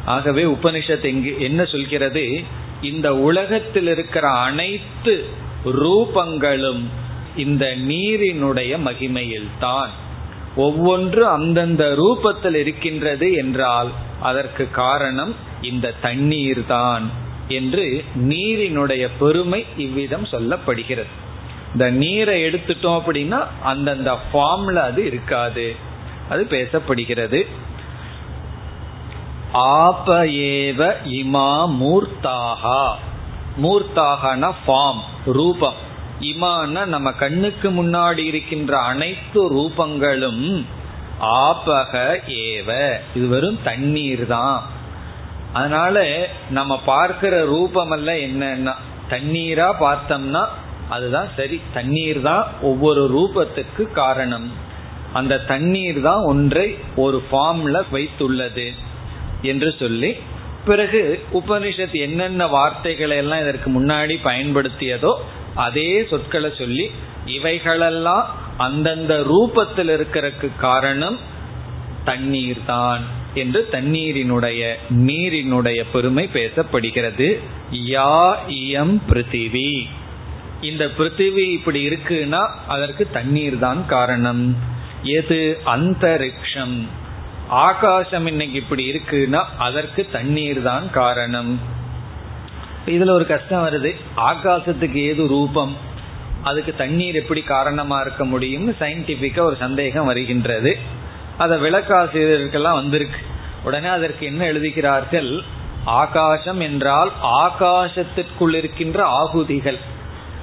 ஆகவே 0.05 0.43
உபனிஷத் 0.43 1.03
எங்கு 1.03 1.37
என்ன 1.41 1.65
சொல்கிறது? 1.65 2.43
இந்த 2.83 3.17
உலகத்தில் 3.17 3.87
இருக்கிற 3.87 4.29
அனைத்து 4.29 5.25
ரூபங்களும் 5.65 6.83
இந்த 7.37 7.67
நீரினுடைய 7.77 8.79
மகிமையில்தான். 8.85 9.89
ஒவ்வொன்று 10.57 11.21
அந்தந்த 11.21 11.95
ரூபத்தில் 11.99 12.55
இருக்கின்றது 12.55 13.33
என்றால் 13.33 13.91
அதற்கு 14.21 14.71
காரணம் 14.71 15.35
இந்த 15.63 15.95
தண்ணீர் 16.03 16.67
தான் 16.67 17.11
என்று 17.49 18.05
நீரினுடைய 18.15 19.09
பெருமை 19.19 19.67
இவ்விதம் 19.77 20.25
சொல்லப்படுகிறது. 20.25 21.13
இந்த 21.73 21.91
நீரை 21.91 22.45
எடுத்துட்டோம் 22.45 23.01
அப்படின்னா 23.07 23.47
அந்தந்த 23.63 24.19
ஃபார்ம்ல 24.33 24.75
அது 24.75 25.07
இருக்காது. 25.07 25.77
அது 26.29 26.47
பேசப்படுகிறது. 26.51 27.47
ஆப 29.53 30.25
ஏவ 30.25 30.95
இமா 31.05 31.75
மூர்த்தாகா. 31.81 32.93
மூர்த்தாகனா 33.63 34.53
ஃபார்ம் 34.67 35.03
ரூபம். 35.25 35.84
இமான 36.21 36.85
நம்ம 36.85 37.13
கண்ணுக்கு 37.13 37.71
முன்னாடி 37.71 38.19
இருக்கின்ற 38.19 38.79
அனைத்து 38.79 39.55
ரூபங்களும் 39.55 40.65
ஆபக 41.21 42.21
ஏவ. 42.27 42.99
இது 43.15 43.27
வெறும் 43.29 43.59
தண்ணீர் 43.65 44.27
தான். 44.27 44.63
அதனால 45.53 46.27
நம்ம 46.51 46.79
பார்க்கிற 46.79 47.45
ரூபம் 47.45 47.91
அல்ல 47.91 48.13
என்னன்னா 48.13 48.73
தண்ணீரா 49.11 49.73
பார்த்தோம்னா 49.81 50.47
அதுதான் 50.89 51.29
சரி. 51.37 51.61
தண்ணீர் 51.75 52.23
தான் 52.23 52.49
ஒவ்வொரு 52.61 53.09
ரூபத்துக்கு 53.09 53.93
காரணம். 53.93 54.53
அந்த 55.13 55.39
தண்ணீர் 55.39 56.01
தான் 56.01 56.23
ஒன்றை 56.23 56.79
ஒரு 56.97 57.23
ஃபார்ம்ல 57.33 57.83
வைத்துள்ளது 57.93 58.71
என்று 59.43 59.75
சொல்லி 59.79 60.17
பிறகு 60.65 61.25
உபனிஷத் 61.33 61.93
என்னென்ன 61.93 62.47
வார்த்தைகளை 62.47 63.17
எல்லாம் 63.17 63.41
இதற்கு 63.41 63.71
முன்னாடி 63.71 64.17
பயன்படுத்தியதோ 64.25 65.15
அதே 65.55 66.07
சொற்களை 66.11 66.53
சொல்லி 66.59 66.91
இவைகளெல்லாம் 67.27 68.35
அந்தந்த 68.59 69.15
ரூபத்தில் 69.21 69.91
இருக்கிறதுக்கு 69.91 70.51
காரணம் 70.59 71.19
தண்ணீர் 72.05 72.65
தான் 72.67 73.23
என்று 73.35 73.69
தண்ணீரினுடைய 73.71 74.75
நீரினுடைய 74.91 75.85
பெருமை 75.93 76.29
பேசப்படுகிறது. 76.33 77.39
யா 77.73 78.35
இயம் 78.49 79.01
பிருத்திவி. 79.09 79.89
இந்த 80.63 80.91
பிருத்திவி 80.99 81.53
இப்படி 81.53 81.89
இருக்குன்னா 81.89 82.47
அதற்கு 82.69 83.09
தண்ணீர் 83.13 83.59
தான் 83.59 83.87
காரணம். 83.87 84.57
எது 85.03 85.59
அந்தரிக்ஷம். 85.67 86.89
ஆகாசம் 87.49 88.27
இன்னைக்கு 88.27 88.59
இப்படி 88.59 88.91
இருக்குன்னா 88.93 89.43
அதற்கு 89.59 90.09
தண்ணீர் 90.13 90.63
தான் 90.63 90.91
காரணம். 90.91 91.61
இதுல 92.87 93.11
ஒரு 93.11 93.27
கஷ்டம் 93.27 93.67
வருது. 93.67 93.95
ஆகாசத்துக்கு 94.17 94.95
ஏது 94.95 95.29
ரூபம்? 95.29 95.77
அதுக்கு 96.43 96.75
தண்ணீர் 96.75 97.15
எப்படி 97.15 97.41
காரணமா 97.41 98.01
இருக்க 98.01 98.27
முடியும்னு 98.27 98.75
சயின்டிபிக்கா 98.81 99.41
ஒரு 99.41 99.57
சந்தேகம் 99.57 100.07
வருகின்றது. 100.07 100.79
அதை 101.39 101.61
விளக்காசிரியருக்கெல்லாம் 101.61 102.75
வந்திருக்கு. 102.75 103.19
உடனே 103.65 103.87
அதற்கு 103.87 104.27
என்ன 104.27 104.45
எழுதுகிறார்கள்? 104.45 105.43
ஆகாசம் 105.85 106.61
என்றால் 106.61 107.13
ஆகாசத்திற்குள் 107.23 108.55
இருக்கின்ற 108.55 109.05
ஆகுதிகள். 109.05 109.79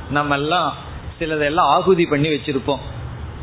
நம்ம 0.10 0.36
எல்லாம் 0.36 0.76
சிலதெல்லாம் 1.20 1.68
ஆகுதி 1.68 2.06
பண்ணி 2.06 2.30
வச்சிருப்போம். 2.30 2.80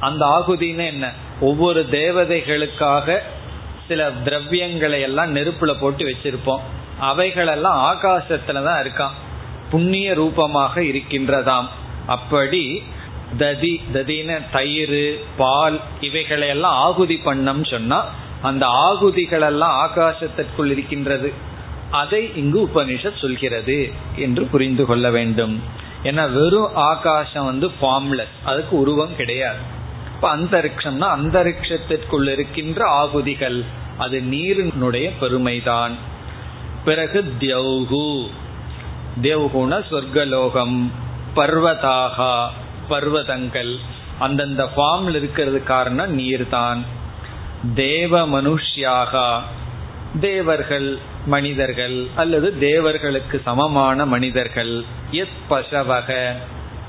அந்த 0.00 0.26
ஆகுதின்னு 0.26 0.86
என்ன? 0.86 1.12
ஒவ்வொரு 1.40 1.86
தேவதைகளுக்காக 1.90 3.18
சில 3.88 4.10
திரவியங்களை 4.24 5.00
எல்லாம் 5.00 5.36
நெருப்புல 5.36 5.74
போட்டு 5.80 6.04
வச்சிருப்போம். 6.04 6.60
அவைகளெல்லாம் 7.00 7.96
ஆகாசத்துலதான் 7.96 8.86
இருக்கான். 8.86 9.16
புண்ணிய 9.70 10.14
ரூபமாக 10.14 10.80
இருக்கின்றதாம். 10.80 11.66
அப்படி 12.06 12.82
ததி 13.38 13.80
ததின 13.92 14.40
தயிர் 14.52 15.20
பால் 15.36 15.80
இவைகளை 16.00 16.48
எல்லாம் 16.48 16.74
ஆகுதி 16.74 17.20
பண்ணம் 17.24 17.70
சொன்னா 17.70 18.04
அந்த 18.42 18.66
ஆகுதிகளெல்லாம் 18.66 19.88
ஆகாசத்திற்குள் 19.88 20.70
இருக்கின்றது. 20.70 21.32
அதை 21.90 22.30
இங்கு 22.36 22.70
உபனிஷத் 22.74 23.20
சொல்கிறது 23.20 23.92
என்று 24.16 24.44
புரிந்து 24.44 24.86
கொள்ள 24.86 25.10
வேண்டும். 25.10 25.62
ஏன்னா 26.02 26.32
வெறும் 26.32 26.76
ஆகாசம் 26.76 27.44
வந்து 27.44 27.70
ஃபார்ம்லெஸ் 27.80 28.44
அதுக்கு 28.44 28.76
உருவம் 28.76 29.16
கிடையாது. 29.16 29.58
இப்ப 30.14 30.36
அந்தரிக்ஷம்னா 30.36 31.16
அந்தரிக்ஷத்திற்குள் 31.16 32.32
இருக்கின்ற 32.32 32.84
ஆகுதிகள் 32.84 33.64
அது 33.98 34.20
நீரினுடைய 34.20 35.10
பெருமைதான். 35.20 35.94
பிறகு 36.88 37.20
தியௌகு 37.40 38.26
தேவ்குண 39.22 39.72
சொர்க்கலோகம் 39.90 40.76
பர்வதாகா 41.36 42.48
பர்வதங்கள். 42.90 43.72
அந்தந்த 44.18 44.64
ஃபார்ம்ல 44.76 45.14
இருக்கிறது 45.14 45.62
காரணம் 45.62 46.18
நீர்தான். 46.18 46.80
தேவ 47.74 48.28
மனுஷ்யாகா 48.28 49.40
தேவர்கள் 50.20 50.98
மனிதர்கள் 51.26 52.06
அல்லது 52.14 52.58
தேவர்களுக்கு 52.58 53.40
சமமான 53.44 54.06
மனிதர்கள். 54.06 54.84
எத் 55.10 55.38
பசவக 55.50 56.32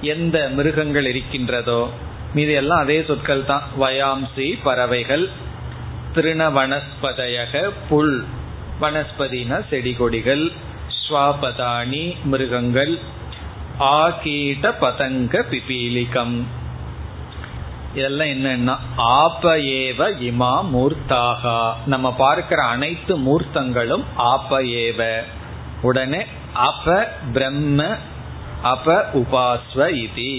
எந்த 0.02 0.50
மிருகங்கள் 0.50 1.06
இருக்கின்றதோ. 1.06 1.90
மீது 2.34 2.54
எல்லாம் 2.54 2.80
அதே 2.80 3.04
சொற்கள் 3.08 3.46
தான் 3.46 3.64
வயாம்சி 3.80 4.60
பறவைகள் 4.64 5.30
திருணவனஸ்பதையக 6.16 7.72
புல். 7.90 8.20
வனஸ்பதினா 8.82 9.58
செடி 9.70 9.94
கொடிகள் 9.94 10.46
ஸ்வாபதானி 11.00 12.06
மிருகங்கள் 12.24 12.94
ஆகீட 13.80 14.72
பதங்க 14.84 15.34
பிபீலிகம். 15.52 16.38
இதெல்லாம் 17.96 18.28
என்னன்னா 18.28 18.76
ஆப 18.96 19.44
ஏவ 19.58 20.10
இமா 20.30 20.54
மூர்த்தாகா. 20.74 21.60
நம்ம 21.86 22.08
பார்க்கிற 22.14 22.62
அனைத்து 22.64 23.14
மூர்த்தங்களும் 23.18 24.04
ஆப 24.16 24.62
ஏவ 24.62 25.24
உடனே 25.82 26.22
அப 26.68 27.08
பிரம்ம 27.34 27.82
அப 28.64 28.88
உபாஸ்வ 29.22 29.88
இதி. 30.06 30.36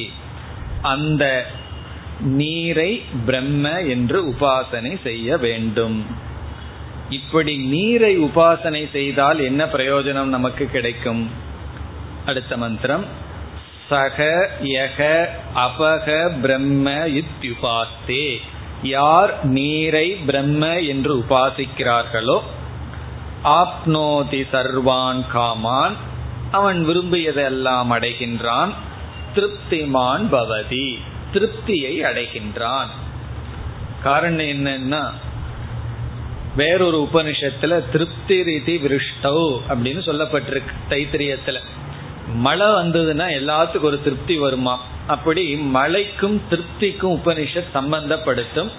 அந்த 0.82 1.24
நீரை 2.20 3.02
பிரம்ம 3.26 3.64
என்று 3.94 4.18
உபாசனை 4.30 4.92
செய்ய 5.02 5.36
வேண்டும். 5.36 6.28
இப்படி 7.10 7.56
நீரை 7.56 8.18
உபாசனை 8.18 8.90
செய்தால் 8.90 9.38
என்ன 9.38 9.64
பிரயோஜனம் 9.64 10.34
நமக்கு 10.36 10.66
கிடைக்கும்? 10.66 11.30
அடுத்த 12.26 12.56
மந்திரம். 12.56 13.04
சக 13.88 14.48
யக 14.62 15.26
அபக 15.54 16.40
பிரம்ம 16.40 16.90
இத்யுபாஸ்தே. 16.90 18.36
யார் 18.82 19.44
நீரை 19.44 20.10
பிரம்ம 20.10 20.78
என்று 20.80 21.16
உபாசிக்கிறார்களோ 21.16 22.40
ஆப்னோதி 23.44 24.46
சர்வான் 24.52 25.24
காமான் 25.34 25.94
அவன் 26.50 26.88
விரும்பியதெல்லாம் 26.88 27.90
அடைகின்றான். 27.90 28.72
திருப்திமான் 29.34 30.24
பவதி 30.32 30.98
திருப்தியை 31.32 32.02
அடைகின்றான். 32.02 32.90
காரணம் 34.02 34.46
என்னன்னா 34.46 35.10
வேறொரு 36.56 37.08
உபனிஷத்துல 37.12 37.90
திருப்தி 37.92 38.40
ரீதி 38.40 38.80
விருஷ்டவ் 38.80 39.60
அப்படின்னு 39.68 40.00
சொல்லப்பட்டிருக்கு 40.06 40.74
தைத்திரியத்துல. 40.90 41.58
மழை 42.34 42.66
வந்ததுன்னா 42.66 43.26
எல்லாத்துக்கும் 43.40 43.80
ஒரு 43.80 44.02
திருப்தி 44.02 44.36
வருமா? 44.36 44.84
அப்படி 45.06 45.56
மழைக்கும் 45.56 46.42
திருப்திக்கும் 46.50 47.20
உபனிஷத் 47.24 47.64
சம்பந்தப்படுத்தும். 47.74 48.70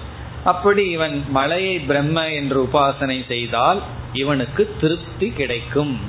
அப்படி 0.43 0.89
இவன் 0.89 1.23
மலையை 1.29 1.79
பிரம்ம 1.79 2.29
என்று 2.29 2.63
உபாசனை 2.63 3.25
செய்தால் 3.25 3.81
இவனுக்கு 4.13 4.75
திருப்தி 4.81 5.29
கிடைக்கும். 5.29 5.99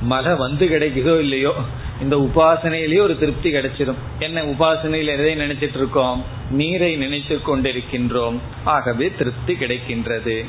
மழை 0.00 0.36
வந்து 0.36 0.66
கிடைக்குதோ 0.66 1.18
இல்லையோ 1.18 1.54
இந்த 2.02 2.16
உபாசனையிலேயே 2.16 3.00
ஒரு 3.00 3.18
திருப்தி 3.18 3.52
கிடைச்சிடும் 3.52 3.94
என்ன 4.18 4.42
உபாசனையில் 4.42 5.06
எதை 5.06 5.36
நினைச்சிட்டு 5.36 5.76
இருக்கோம்? 5.76 6.24
நீரை 6.50 6.96
நினைத்து 6.96 7.40
கொண்டிருக்கின்றோம். 7.46 8.38
ஆகவே 8.64 9.12
திருப்தி 9.18 9.54
கிடைக்கின்றது. 9.54 10.44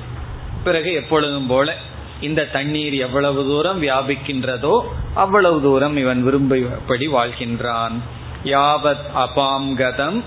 பிறகு 0.66 0.94
எப்பொழுதும் 0.94 1.48
போல 1.48 1.76
இந்த 2.22 2.46
தண்ணீர் 2.46 2.94
எவ்வளவு 2.94 3.42
தூரம் 3.46 3.82
வியாபிக்கின்றதோ 3.82 4.76
அவ்வளவு 5.14 5.62
தூரம் 5.62 5.98
இவன் 5.98 6.22
விரும்பியபடி 6.28 7.08
வாழ்கின்றான். 7.08 7.96
யாவத் 8.44 9.06
அபாம் 9.16 9.70
கதம் 9.78 10.20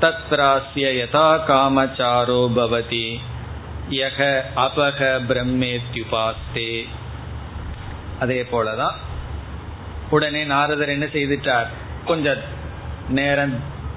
தத்ராசிய 0.00 0.88
யதா 1.00 1.28
காமச்சாரோ 1.48 2.40
பவதி. 2.56 3.20
யக 3.90 4.40
அபக 4.56 5.00
பிரம்மேத்யுபாஸ்தே. 5.28 6.84
அதே 8.20 8.40
போலதான் 8.52 8.98
உடனே 10.10 10.44
நாரதர் 10.44 10.88
என்ன 10.88 11.06
செய்துட்டார்? 11.12 11.70
கொஞ்ச 12.04 12.36
நேரம் 13.08 13.54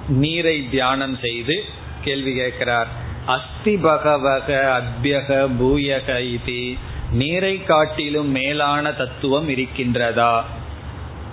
நீரை 0.08 0.70
தியானம் 0.70 1.18
செய்து 1.22 1.64
கேள்வி 2.04 2.34
கேட்கிறார். 2.36 3.06
அஸ்தி 3.28 3.78
பகவக 3.78 4.82
அபியக 4.82 5.50
பூயக 5.62 6.20
இது. 6.20 6.78
நீரை 7.12 7.64
காட்டிலும் 7.64 8.30
மேலான 8.30 8.92
தத்துவம் 8.92 9.50
இருக்கின்றதா? 9.50 10.42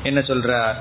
என்ன 0.03 0.21
சொல்றார்? 0.21 0.75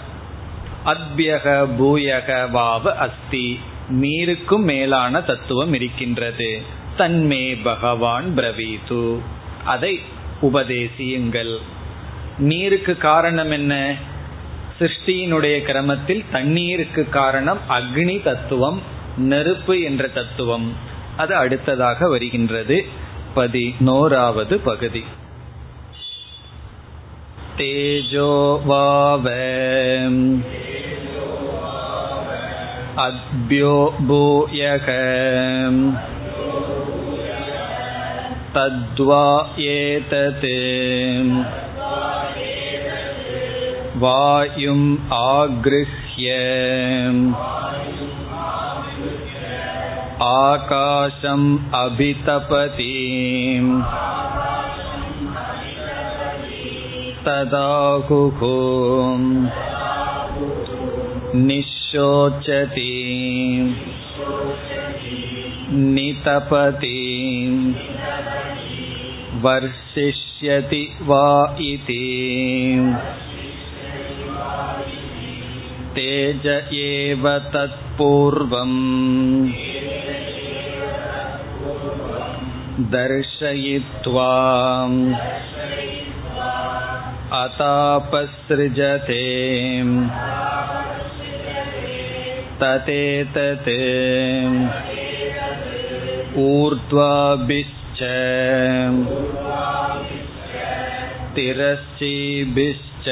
அத்யக 0.86 1.68
பூயக 1.80 2.49
வாவ 2.49 2.95
அஸ்தி. 2.95 3.59
நீருக்கும் 3.89 4.64
மேலான 4.64 5.22
தத்துவம் 5.22 5.74
இருக்கின்றது. 5.74 6.61
தன்மே 6.97 7.57
பகவான் 7.64 8.34
பிரவீது. 8.36 9.20
அதை 9.66 9.99
உபதேசியுங்கள். 10.41 11.57
நீருக்கு 12.38 12.97
காரணம் 12.97 13.51
என்ன? 13.51 13.95
சிருஷ்டியினுடைய 14.80 15.64
கிரமத்தில் 15.64 16.26
தண்ணீருக்கு 16.32 17.09
காரணம் 17.09 17.59
அக்னி 17.70 18.24
தத்துவம் 18.24 18.82
நெருப்பு 19.18 19.82
என்ற 19.82 20.07
தத்துவம். 20.07 20.91
அது 21.16 21.34
அடுத்ததாக 21.34 22.09
வருகின்றது 22.09 22.78
பதினோராவது 23.34 24.56
பகுதி 24.61 25.04
तेजो 27.61 28.32
वाव 28.66 29.24
अद्भ्यो 32.98 33.74
भूयः 34.00 34.86
तद्वा 38.54 39.24
एतत् 39.68 40.46
वायुम् 43.96 44.88
आगृह्य 45.20 46.28
आकाशम् 50.26 51.46
अभितपति 51.74 52.94
तदाहुः 57.26 58.40
निशोचति 61.46 62.90
नितपति 65.72 66.96
वर्षिष्यति 69.44 70.82
वा 71.09 71.28
इति 71.61 72.04
तेज 75.94 76.46
एव 76.78 77.28
तत्पूर्वम् 77.54 78.78
दर्शयित्वा 82.94 84.32
अतापसृजते 87.42 89.24
ततेतत् 92.61 93.68
ऊर्ध्वाभिश्च 96.44 98.00
तिरश्चीभिश्च 101.36 103.09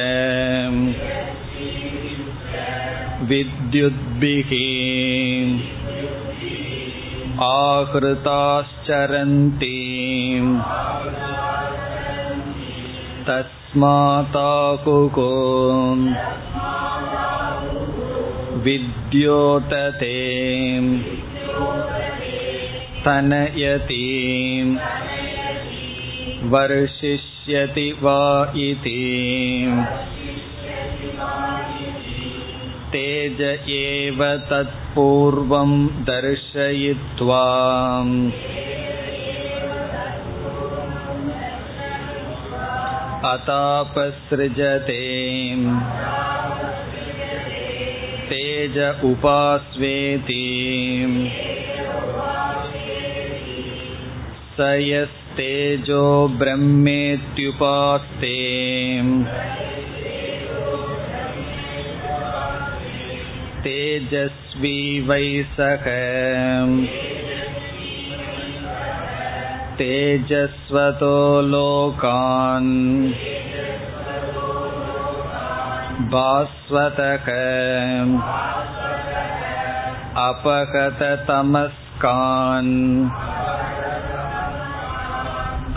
विद्युद्भिः 3.31 4.51
आहृताश्चरन्ति 7.45 9.71
तस्माताकुको 13.29 15.31
विद्योतते 18.67 20.17
तनयति 23.05 24.05
वर्षिष्यति 26.53 27.89
वा 28.03 28.21
इति 28.65 29.01
तेज 32.93 33.41
एव 33.77 34.23
तत्पूर्वं 34.51 35.73
दर्शयित्वा 36.05 37.45
अतापसृजते 43.33 45.03
तेज 48.29 48.79
उपास्वेति 49.05 50.45
स 54.57 54.69
यस्तेजो 54.81 56.05
ब्रह्मेत्युपास्ते 56.39 58.37
तेजस्वी 63.65 64.79
वै 65.09 65.29
सख 65.55 65.89
तेजस्वतो 69.79 71.17
लोकान् 71.51 72.73
भास्वतः 76.13 77.27
अपगततमस्कान् 80.25 81.51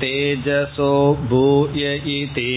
तेजसो 0.00 0.92
भूय 1.30 1.84
इति 2.14 2.52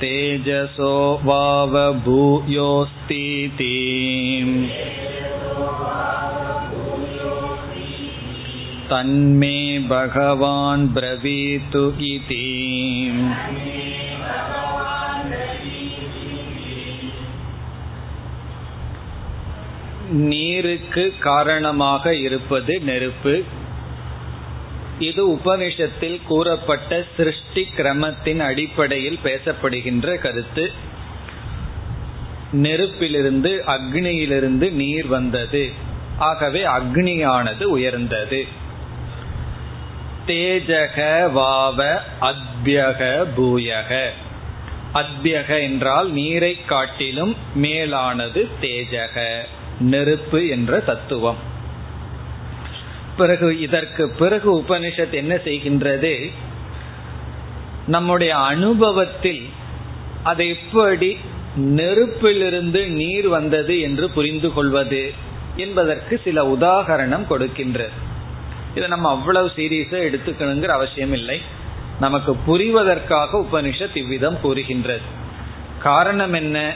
तेजसो 0.00 0.92
वावभूयोऽस्तीति 1.24 2.04
तन्मे 8.90 9.56
भगवान् 9.88 10.88
ब्रवीतु 10.94 11.82
इति 12.10 12.44
நீருக்கு 20.13 21.13
காரணமாக 21.19 22.15
இருப்பது 22.15 22.79
நெருப்பு. 22.79 23.43
இது 24.99 25.29
உபனிஷத்தில் 25.29 26.21
கூறப்பட்ட 26.23 27.05
சிருஷ்டி 27.17 27.67
கிரமத்தின் 27.77 28.39
அடிப்படையில் 28.39 29.19
பேசப்படுகின்ற 29.23 30.17
கருத்து. 30.17 30.71
நெருப்பிலிருந்து 32.53 33.61
அக்னியிலிருந்து 33.67 34.71
நீர் 34.71 35.07
வந்தது. 35.07 35.71
ஆகவே 36.17 36.63
அக்னியானது 36.63 37.63
உயர்ந்தது. 37.63 38.45
தேஜக 40.27 41.31
வாவ 41.31 42.01
அத்யக 42.21 43.25
பூயக. 43.37 44.09
அத்யக 44.93 45.61
என்றால் 45.61 46.11
நீரை 46.11 46.65
காட்டிலும் 46.65 47.35
மேலானது 47.55 48.47
தேஜக. 48.61 49.41
நெருப்பு 49.83 50.47
என்ற 50.47 50.79
தத்துவம். 50.79 51.37
பிறகு 53.17 53.59
இதற்கு 53.59 54.09
பிறகு 54.09 54.57
உபனிஷத் 54.57 55.09
என்ன 55.09 55.35
செய்கின்றது? 55.35 56.31
நம்முடைய 57.87 58.37
அனுபவத்தில் 58.37 59.49
அதை 60.23 60.49
எப்படி 60.49 61.17
நெருப்பிலிருந்து 61.57 62.87
நீர் 62.87 63.27
வந்தது 63.27 63.79
என்று 63.79 64.09
புரிந்து 64.09 64.53
கொள்வது 64.53 65.13
என்பதற்கு 65.55 66.21
சில 66.23 66.53
உதாகரணம் 66.53 67.25
கொடுக்கின்றது. 67.29 67.93
இதை 68.75 68.87
நம்ம 68.87 69.09
அவ்வளவு 69.09 69.51
சீரியஸா 69.55 70.09
எடுத்துக்கணுங்கிற 70.09 70.65
அவசியம் 70.65 71.13
இல்லை. 71.13 71.41
நமக்கு 71.99 72.35
புரிவதற்காக 72.47 73.45
உபனிஷத் 73.51 73.95
இவ்விதம் 73.95 74.41
கூறுகின்றது. 74.41 75.01
காரணம் 75.79 76.33
என்ன? 76.33 76.73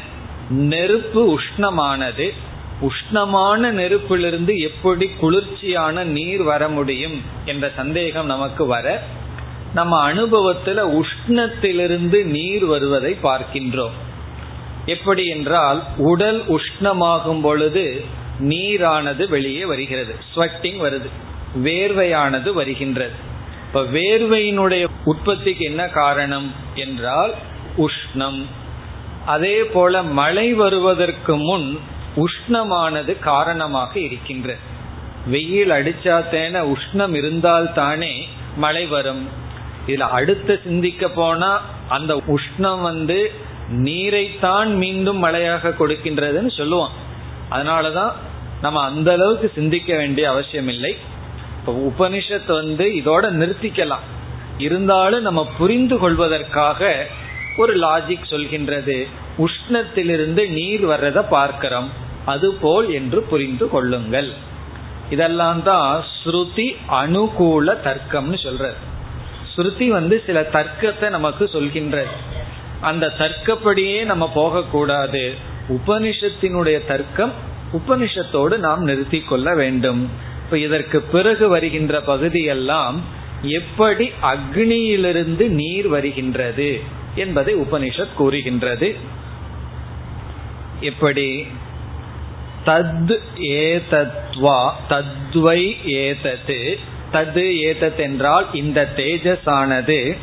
நெருப்பு 0.49 1.39
உஷ்ணமானது. 1.39 2.33
உஷ்ணமான 2.81 3.71
நெருப்பிலிருந்து 3.71 4.57
எப்படி 4.57 5.09
குளிர்ச்சியான 5.19 6.03
நீர் 6.03 6.43
வர 6.43 6.67
முடியும் 6.67 7.21
என்ற 7.45 7.71
சந்தேகம் 7.75 8.25
நமக்கு 8.25 8.65
வர 8.65 9.01
நம்ம 9.73 10.13
அனுபவத்துல 10.13 10.99
உஷ்ணத்திலிருந்து 10.99 12.23
நீர் 12.23 12.65
வருவதை 12.65 13.17
பார்க்கின்றோம். 13.23 13.95
எப்படி 14.85 15.25
என்றால் 15.25 15.83
உடல் 15.97 16.43
உஷ்ணமாகும் 16.47 17.41
பொழுது 17.41 18.05
நீரானது 18.39 19.29
வெளியே 19.29 19.65
வருகிறது 19.65 20.15
ஸ்வெட்டிங் 20.35 20.79
வருது 20.81 21.09
வேர்வையானது 21.63 22.53
வருகின்றது. 22.53 23.11
இப்ப 23.67 23.81
வேர்வையினுடைய 23.81 24.87
உற்பத்திக்கு 25.05 25.63
என்ன 25.65 25.87
காரணம் 25.87 26.51
என்றால் 26.75 27.33
உஷ்ணம். 27.77 28.41
அதே 29.25 29.63
போல 29.63 30.03
மழை 30.03 30.53
வருவதற்கு 30.53 31.35
முன் 31.37 31.79
உஷ்ணமானது 32.23 33.19
காரணமாக 33.19 33.99
இருக்கின்றது 33.99 34.75
வெயில் 35.25 35.69
அடிச்சாத்தேன 35.69 36.73
உஷ்ணம் 36.73 37.13
இருந்தால் 37.13 37.73
தானே 37.73 38.27
மழை 38.55 38.85
வரும். 38.85 39.23
இதுல 39.87 40.05
அடுத்து 40.19 40.59
சிந்திக்க 40.63 41.09
போனா 41.09 41.61
அந்த 41.87 42.21
உஷ்ணம் 42.27 42.81
வந்து 42.81 43.31
நீரைத்தான் 43.71 44.69
மீண்டும் 44.75 45.17
மழையாக 45.17 45.69
கொடுக்கின்றதுன்னு 45.69 46.51
சொல்லுவான் 46.57 46.95
அதனாலதான் 47.51 48.13
நம்ம 48.61 48.81
அந்த 48.81 49.11
அளவுக்கு 49.11 49.51
சிந்திக்க 49.55 49.95
வேண்டிய 49.95 50.29
அவசியம் 50.29 50.67
இல்லை 50.67 50.95
இப்போ 51.59 51.71
உபனிஷத் 51.89 52.51
வந்து 52.51 52.85
இதோட 52.85 53.25
நிறுத்திக்கலாம். 53.41 54.05
இருந்தாலும் 54.57 55.21
நம்ம 55.21 55.41
புரிந்து 55.57 55.97
கொள்வதற்காக 55.97 57.07
ஒரு 57.57 57.73
லாஜிக் 57.79 58.29
சொல்கின்றது. 58.29 59.07
உஷ்ணத்திலிருந்து 59.37 60.43
நீர் 60.49 60.85
வர்றத 60.87 61.27
பார்க்கிறோம். 61.29 62.05
அதுபோல் 62.33 62.87
என்று 62.91 63.19
புரிந்து 63.31 63.65
கொள்ளுங்கள். 63.69 64.29
இதெல்லாம் 65.09 65.63
தான் 65.63 65.91
ஸ்ருதி 66.21 66.67
அனுகூல 67.01 67.75
தர்க்கம்னு 67.87 68.39
சொல்றது 68.43 68.79
ஸ்ருதி 69.53 69.87
வந்து 69.87 70.15
சில 70.25 70.39
தர்க்கத்தை 70.53 71.09
நமக்கு 71.09 71.45
சொல்கின்றது 71.53 72.15
அந்த 72.81 73.05
தர்க்கப்படியே 73.19 73.99
நம்ம 74.03 74.25
போகக்கூடாது. 74.33 75.23
உபனிஷத்தினுடைய 75.69 76.77
தர்க்கம் 76.87 77.33
உபனிஷத்தோடு 77.73 78.55
நாம் 78.57 78.83
நிறுத்தி 78.83 79.19
கொள்ள 79.21 79.55
வேண்டும். 79.55 80.01
இப்ப 80.43 80.57
இதற்கு 80.57 80.99
பிறகு 81.13 81.47
வருகின்ற 81.47 82.01
பகுதியெல்லாம் 82.01 82.97
எப்படி 83.41 84.05
அக்னியிலிருந்து 84.21 85.45
நீர் 85.59 85.87
வருகின்றது 85.87 86.69
என்பதை 87.15 87.53
உபனிஷத் 87.55 88.15
கூறுகின்றது. 88.15 88.89
எப்படி? 90.81 91.29
தத் 92.67 93.19
ஏதத்வா 93.39 94.71
தத்வை 94.87 95.77
ஏதத்து 95.85 96.77
தது 97.11 97.43
ஏதத் 97.69 97.95
என்றால் 97.95 98.47
இந்த 98.53 98.93
தேஜஸ் 98.95 99.49
ஆனது 99.49 100.17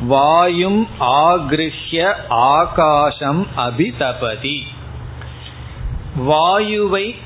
வாயும் 0.00 0.88
ஆகிருஷ்ய 1.00 2.14
ஆகாசம் 2.28 3.46
அபிதபதி. 3.56 4.60
வாயுவை 6.20 7.16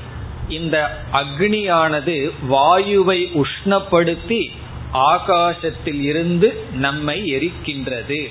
இந்த 0.49 0.99
அக்னியானது 1.13 2.31
வாயுவை 2.49 3.41
உஷ்ணப்படுத்தி 3.41 4.51
ஆகாசத்தில் 4.91 6.01
இருந்து 6.01 6.65
நம்மை 6.73 7.21
எரிக்கின்றது. 7.35 8.27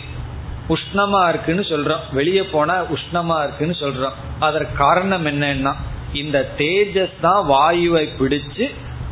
உஷ்ணமா 0.68 1.28
இருக்குன்னு 1.28 1.62
சொல்றோம். 1.62 2.12
வெளியே 2.12 2.42
போனா 2.42 2.82
உஷ்ணமா 2.82 3.42
இருக்குன்னு 3.42 3.76
சொல்றோம். 3.80 4.12
அதற்கு 4.38 4.76
காரணம் 4.76 5.26
என்னன்னா 5.26 5.74
இந்த 6.14 6.38
தேஜஸ் 6.58 7.16
தான் 7.20 7.42
வாயுவை 7.50 8.04
பிடிச்சு 8.20 8.66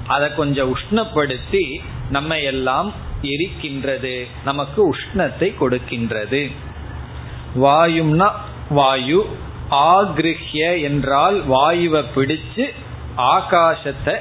அதை 0.07 0.29
கொஞ்சம் 0.35 0.71
உஷ்ணப்படுத்தி 0.75 1.65
நம்ம 2.11 2.39
எல்லாம் 2.53 2.89
எரிக்கின்றது 3.23 4.15
நமக்கு 4.45 4.81
உஷ்ணத்தை 4.93 5.49
கொடுக்கின்றது. 5.61 6.43
வாயும்னா 7.65 8.29
வாயு 8.71 9.21
ஆகிருஹ்ய 9.71 10.63
என்றால் 10.81 11.37
வாயுவை 11.49 12.03
பிடிச்சு 12.17 12.65
ஆகாசத்தை 13.17 14.15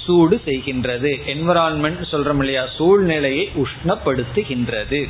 சூடு 0.00 0.36
செய்கின்றது. 0.44 1.12
என்விரான்மெண்ட் 1.32 2.02
சொல்றோம் 2.12 2.42
இல்லையா? 2.42 2.64
சூழ்நிலையை 2.78 3.44
உஷ்ணப்படுத்துகின்றது. 3.62 5.00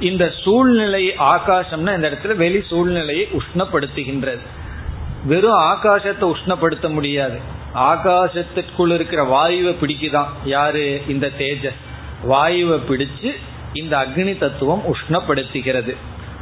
இந்த 0.00 0.24
சூழ்நிலை 0.44 1.04
ஆகாசம்னா 1.34 1.92
இந்த 1.98 2.08
இடத்துல 2.10 2.34
வெளி 2.36 2.60
சூழ்நிலையை 2.70 3.26
உஷ்ணப்படுத்துகின்றது. 3.40 4.44
வெறும் 5.24 5.58
ஆகாசத்தை 5.58 6.32
உஷ்ணப்படுத்த 6.32 6.92
முடியாது. 6.92 7.38
ஆகாசத்திற்குள் 7.74 8.94
இருக்கிற 8.94 9.24
வாயுவை 9.24 9.74
பிடிக்குதான். 9.80 10.26
யாரு? 10.44 11.02
இந்த 11.08 11.30
தேஜஸ். 11.38 11.74
வாயுவை 12.28 12.80
பிடிச்சு 12.88 13.34
இந்த 13.72 13.96
அக்னி 13.98 14.38
தத்துவம் 14.38 14.82
உஷ்ணப்படுத்துகிறது. 14.94 15.96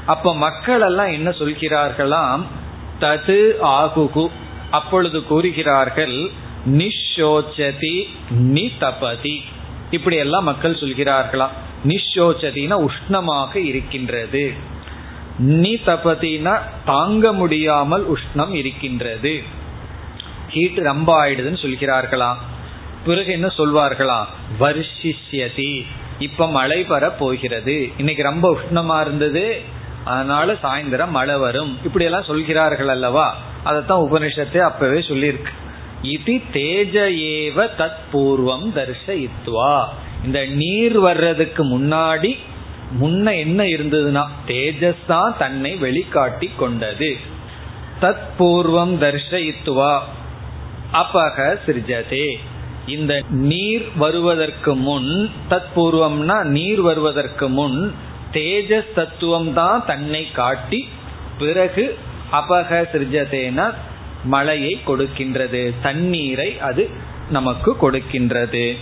அப்ப 0.06 0.36
மக்கள் 0.36 0.80
எல்லாம் 0.80 1.06
என்ன 1.06 1.30
சொல்கிறார்களாம்? 1.30 2.44
தது 3.00 3.52
ஆகுகு. 3.62 4.28
அப்பொழுது 4.70 5.24
கூறுகிறார்கள் 5.24 6.30
நிஷோச்சதி 6.66 8.08
நி 8.30 8.72
தபதி 8.80 9.40
இப்படி 9.90 10.16
எல்லாம் 10.16 10.44
மக்கள் 10.44 10.74
சொல்கிறார்களாம். 10.74 11.50
நிஷோச்சதினா 11.84 12.86
உஷ்ணமாக 12.86 13.56
இருக்கின்றது. 13.56 14.52
நீ 15.38 15.78
தபதினா 15.86 16.58
தாங்க 16.84 17.32
முடியாமல் 17.32 18.06
உஷ்ணம் 18.10 18.54
இருக்கின்றது. 18.54 19.42
ஹீட் 20.48 20.78
ரொம்ப 20.78 21.24
ஆயிடுதுன்னு 21.24 21.66
சொல்கிறார்களாம். 21.66 22.36
பிறகு 23.04 23.32
என்ன 23.32 23.46
சொல்வார்களாம்? 23.46 24.24
வர்ஷிஷ்யதி. 24.60 25.86
இப்ப 26.18 26.50
மழை 26.50 26.84
வர 26.84 27.10
போகிறது. 27.10 27.90
இன்னைக்கு 27.96 28.22
ரொம்ப 28.22 28.58
உஷ்ணமா 28.58 29.00
இருந்தது. 29.00 29.60
அதனால 30.04 30.52
சாயந்தரம் 30.52 31.08
மழை 31.08 31.36
வரும். 31.36 31.78
இப்படி 31.84 32.04
எல்லாம் 32.04 32.22
சொல்கிறார்கள் 32.22 32.88
அல்லவா? 32.88 33.36
அதைத்தான் 33.64 34.10
உபனிஷத்தை 34.10 34.58
அப்பவே 34.58 34.98
சொல்லியிருக்கு. 34.98 35.52
இது 36.02 36.40
தேஜ 36.52 37.00
ஏவ 37.00 37.68
தத் 37.78 37.98
பூர்வம் 38.12 38.72
தர்ஷயித்வா 38.74 39.84
இந்த 40.24 40.44
நீர் 40.44 41.00
வர்றதுக்கு 41.00 41.78
முன்னாடி 41.78 42.36
முன்ன 43.00 43.38
என்ன 43.38 43.62
இருந்ததுன்னா 43.64 44.26
தேஜஸ் 44.46 45.06
தான் 45.06 45.36
தன்னை 45.38 45.74
வெளிக்காட்டி 45.74 46.50
கொண்டது. 46.56 47.16
தத் 48.00 48.26
பூர்வம் 48.38 48.94
தர்ஷயித்துவா 49.00 50.00
அபக 50.92 51.58
சிருஜதே. 51.66 52.34
இந்த 52.86 53.22
நீர் 53.28 53.86
வருவதற்கு 53.96 54.74
முன் 54.74 55.30
தத்பூர்வம்னா 55.50 56.42
நீர் 56.42 56.80
வருவதற்கு 56.80 57.48
முன் 57.48 57.94
தேஜஸ் 58.32 58.92
தத்துவம் 58.94 59.52
தான் 59.52 59.84
தன்னை 59.86 60.30
காட்டி 60.30 60.88
பிறகு 61.38 61.98
அபக 62.32 62.70
சிருஜதேன 62.92 63.74
மழையை 64.24 64.80
கொடுக்கின்றது. 64.86 65.72
தண்ணீரை 65.82 66.60
அது 66.60 66.90
நமக்கு 67.30 67.76
கொடுக்கின்றது. 67.82 68.76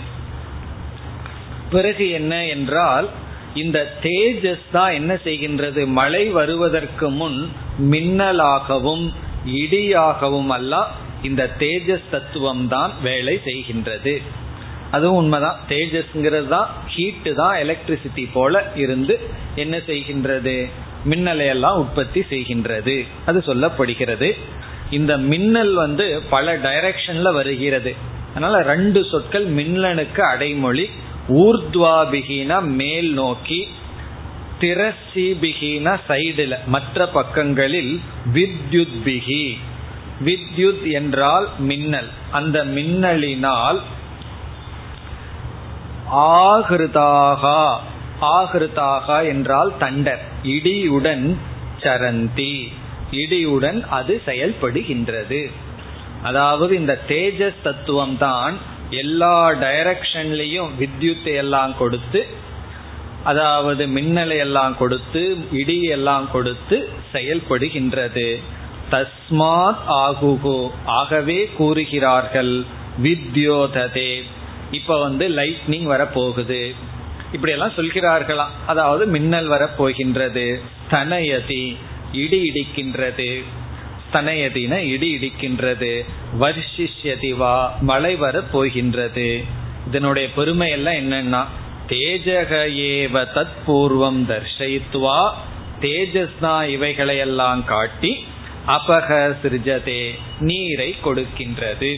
பிறகு 1.69 2.09
என்ன 2.09 2.45
என்றால் 2.45 3.09
இந்த 3.55 3.97
தேஜஸ் 4.01 4.65
தான் 4.71 4.91
என்ன 4.91 5.13
செய்கின்றது? 5.23 5.87
மழை 5.87 6.27
வருவதற்கு 6.27 7.09
முன் 7.09 7.49
மின்னலாகவும் 7.77 9.13
இடியாகவும் 9.45 10.47
அல்ல 10.47 10.87
இந்த 11.23 11.49
தேஜஸ் 11.59 12.09
தத்துவம் 12.11 12.67
தான் 12.67 12.91
வேலை 13.01 13.41
செய்கின்றது. 13.45 14.21
அதுவும் 14.91 15.17
உண்மைதான். 15.17 15.59
தேஜஸ்ங்கிறது 15.69 16.47
தான் 16.47 16.69
ஹீட்டு 16.95 17.33
தான் 17.33 17.55
எலக்ட்ரிசிட்டி 17.55 18.29
போல 18.33 18.71
இருந்து 18.75 19.19
என்ன 19.55 19.77
செய்கின்றது? 19.77 20.69
மின்னலை 21.09 21.47
எல்லாம் 21.47 21.77
உற்பத்தி 21.77 22.21
செய்கின்றது. 22.29 23.07
அது 23.25 23.43
சொல்லப்படுகிறது. 23.47 24.29
இந்த 24.91 25.17
மின்னல் 25.17 25.73
வந்து 25.73 26.21
பல 26.29 26.57
டைரக்ஷன்ல 26.57 27.33
வருகிறது. 27.33 27.93
அதனால 28.29 28.61
ரெண்டு 28.61 29.05
சொற்கள் 29.11 29.47
மின்னலுக்கு 29.49 30.19
அடைமொழி 30.19 30.89
ஊர்துவாபிகின 31.29 32.61
மேல் 32.61 33.13
நோக்கி 33.13 33.67
திரசிபிகின 34.59 35.99
சைடுல 36.07 36.57
மற்ற 36.65 37.07
பக்கங்களில் 37.07 38.01
வித்யுத்பிகி. 38.33 39.57
வித்யுத் 40.25 40.91
என்றால் 40.91 41.47
மின்னல். 41.59 42.09
அந்த 42.31 42.65
மின்னலினால் 42.65 43.81
ஆகிருதாகா. 46.13 47.75
ஆகிருதாகா 48.21 49.25
என்றால் 49.25 49.73
தண்டர். 49.79 50.19
இடியுடன் 50.43 51.35
சரந்தி. 51.79 52.71
இடியுடன் 53.11 53.87
அது 53.89 54.21
செயல்படுகின்றது. 54.25 55.51
அதாவது 56.23 56.75
இந்த 56.75 56.99
தேஜஸ் 57.07 57.61
தத்துவம் 57.63 58.17
தான் 58.17 58.73
எல்லா 58.89 59.49
டைரக்ஷன்லையும் 59.49 60.69
வித்யுத்தை 60.79 61.35
எல்லாம் 61.35 61.77
கொடுத்து 61.77 62.27
அதாவது 63.23 63.87
மின்னலை 63.87 64.37
எல்லாம் 64.37 64.77
கொடுத்து 64.77 65.37
இடி 65.51 65.81
எல்லாம் 65.81 66.31
கொடுத்து 66.31 66.89
செயல்படுகின்றது. 67.13 68.41
தஸ்மாத் 68.91 69.77
ஆகுகு. 69.87 70.69
ஆகவே 70.85 71.49
கூறுகிறார்கள் 71.57 72.63
வித்யோததே. 73.03 74.21
இப்ப 74.71 74.99
வந்து 74.99 75.29
லைட்னிங் 75.29 75.85
வரப்போகுது. 75.85 76.75
இப்படி 77.31 77.51
எல்லாம் 77.51 77.71
சொல்கிறார்களாம். 77.71 78.49
அதாவது 78.65 79.05
மின்னல் 79.05 79.49
வரப்போகின்றது. 79.49 80.61
தனயதி 80.91 81.75
இடி 82.11 82.51
இடிக்கின்றது. 82.51 83.43
தனையதின 84.17 84.77
இடி 84.93 85.09
இடிக்கின்றது. 85.15 85.91
வர்ஷிஷ்யதிவா 86.39 87.55
மழை 87.81 88.15
வர 88.15 88.41
போகின்றது. 88.41 89.29
இதனுடைய 89.87 90.31
பெருமை 90.35 90.69
எல்லாம் 90.69 90.93
என்னன்னா 90.93 91.43
தேஜக 91.91 92.53
ஏவ 92.89 93.25
தத் 93.35 93.57
பூர்வம் 93.67 94.21
தர்ஷயித்வா 94.31 95.19
தேஜஸ்னா 95.81 96.53
இவைகளையெல்லாம் 96.67 97.63
காட்டி 97.65 98.25
அபக 98.67 99.09
சிருஜதே 99.43 100.01
நீரை 100.39 100.95
கொடுக்கின்றது. 101.05 101.91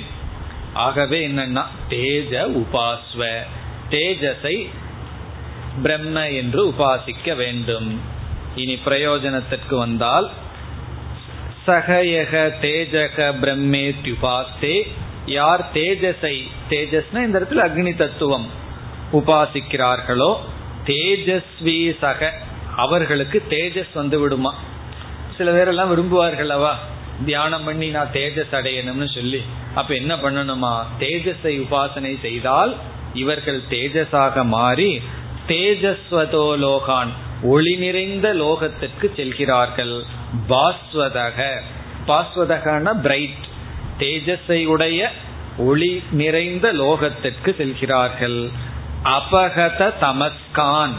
ஆகவே 0.74 1.28
என்னன்னா 1.28 1.64
தேஜ 1.90 2.34
உபாஸ்வ 2.56 3.22
தேஜஸை 3.90 4.70
பிரம்ம 5.82 6.30
என்று 6.30 6.68
உபாசிக்க 6.68 7.36
வேண்டும். 7.36 7.90
இனி 8.56 8.80
பிரயோஜனத்திற்கு 8.86 9.76
வந்தால் 9.76 10.30
சகயக 11.68 12.54
தேஜக 12.62 13.34
பிரம்மே 13.42 13.96
துபாஸ்தே 14.04 14.88
யார் 15.26 15.66
தேஜஸை 15.74 16.36
தேஜஸ்னா 16.70 17.26
இந்த 17.26 17.40
இடத்துல 17.40 17.66
அக்னி 17.68 17.96
தத்துவம் 17.96 18.48
உபாசிக்கிறார்களோ 19.14 20.36
தேஜஸ்வி 20.86 21.98
சக 21.98 22.34
அவர்களுக்கு 22.76 23.44
தேஜஸ் 23.50 23.94
வந்து 23.94 24.20
விடுமா? 24.20 24.56
சில 25.38 25.52
பேரெல்லாம் 25.52 25.92
விரும்புவார்களவா 25.94 26.74
தியானம் 27.26 27.64
பண்ணி 27.64 27.90
நான் 27.90 28.10
தேஜஸ் 28.14 28.52
அடையணும்னு 28.52 29.14
சொல்லி. 29.14 29.44
அப்ப 29.76 29.96
என்ன 29.96 30.16
பண்ணணுமா? 30.16 30.84
தேஜஸை 31.00 31.54
உபாசனை 31.60 32.20
செய்தால் 32.22 32.76
இவர்கள் 33.14 33.62
தேஜஸாக 33.70 34.44
மாறி 34.44 35.02
தேஜஸ்வதோ 35.48 36.46
லோகான் 36.64 37.12
ஒளி 37.44 37.76
நிறைந்த 37.76 38.34
லோகத்திற்கு 38.34 39.16
செல்கிறார்கள். 39.16 40.04
பாஸ்வதக. 40.50 41.62
பாஸ்வதகன 42.08 43.02
பிரைட் 43.02 43.46
தேஜஸை 44.00 44.66
உடைய 44.66 45.12
ஒளி 45.58 46.04
நிறைந்த 46.12 46.74
லோகத்திற்கு 46.74 47.56
செல்கிறார்கள். 47.56 48.50
அபகத 49.04 49.94
தமஸ்கான். 50.02 50.94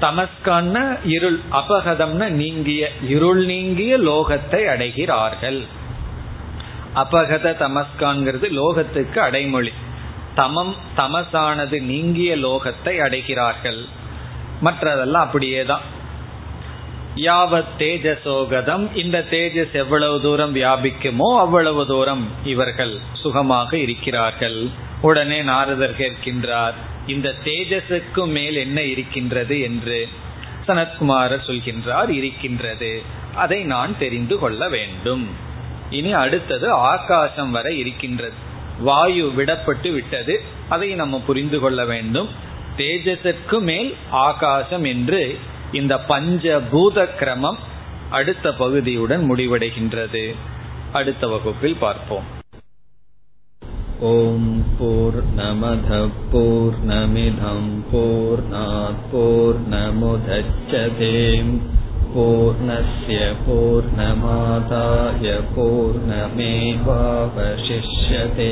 தமஸ்கான் 0.00 0.98
இருள். 1.04 1.40
அபகதம்னா 1.52 2.28
நீங்கிய 2.28 2.90
இருள் 3.08 3.44
நீங்கிய 3.44 3.98
லோகத்தை 3.98 4.66
அடைகிறார்கள். 4.66 5.64
அபகத 6.94 7.54
தமஸ்கான்கிறது 7.56 8.50
லோகத்துக்கு 8.50 9.18
அடைமொழி. 9.18 9.72
தமம் 10.36 10.74
தமசானது 10.96 11.82
நீங்கிய 11.82 12.36
லோகத்தை 12.36 12.88
அடைகிறார்கள். 12.88 13.88
மற்றதெல்லாம் 14.64 15.24
அப்படியே 15.26 15.64
தான் 15.64 15.96
யாவத் 17.14 17.64
தேஜசோகதம் 17.78 18.96
இந்த 18.96 19.24
தேஜஸ் 19.30 19.72
எவ்வளவு 19.72 20.20
தூரம் 20.20 20.54
வியாபிக்குமோ 20.54 21.38
அவ்வளவு 21.38 21.86
தூரம் 21.86 22.28
இவர்கள் 22.44 22.98
சுகமாக 23.12 23.76
இருக்கிறார்கள். 23.76 24.68
உடனே 25.00 25.42
நாரதர் 25.42 25.96
கேட்கின்றார் 25.98 26.72
இந்த 27.06 27.34
தேஜஸுக்கு 27.44 28.26
மேல் 28.26 28.56
என்ன 28.56 28.82
இருக்கின்றது 28.82 29.60
என்று? 29.60 30.08
சனத்குமாரர் 30.66 31.46
சொல்கின்றார் 31.46 32.08
இருக்கின்றது. 32.08 33.02
அதை 33.34 33.62
நான் 33.64 33.98
தெரிந்து 33.98 34.38
கொள்ள 34.38 34.68
வேண்டும். 34.68 35.28
இனி 35.90 36.12
அடுத்தது 36.12 36.72
ஆகாசம் 36.72 37.50
வரை 37.50 37.78
இருக்கின்றது. 37.78 38.32
வாயு 38.78 39.32
விடப்பட்டு 39.36 39.92
விட்டது. 39.92 40.42
அதை 40.68 40.90
நம்ம 40.90 41.22
புரிந்து 41.26 41.60
கொள்ள 41.60 41.84
வேண்டும். 41.84 42.28
தேஜஸற்கு 42.77 43.61
மேல் 43.61 43.95
ஆகாசம் 44.21 44.85
என்று 44.85 45.37
இந்த 45.71 45.97
பஞ்ச 46.07 46.61
பூத 46.71 47.05
கிரமம் 47.19 47.59
அடுத்த 48.11 48.53
பகுதியுடன் 48.53 49.29
முடிவடைகின்றது 49.29 50.35
அடுத்த 50.91 51.27
வகுப்பில் 51.27 51.77
பார்ப்போம் 51.77 52.41
ॐ 54.03 54.45
पूर्णमधः 54.77 56.07
पूर्णमिधं 56.31 57.67
पूर्णात् 57.91 59.03
पूर्णमुदच्छते 59.11 61.11
पूर्णस्य 62.13 63.19
पूर्णमादाय 63.45 65.27
पूर्णमेवावशिष्यते 65.55 68.51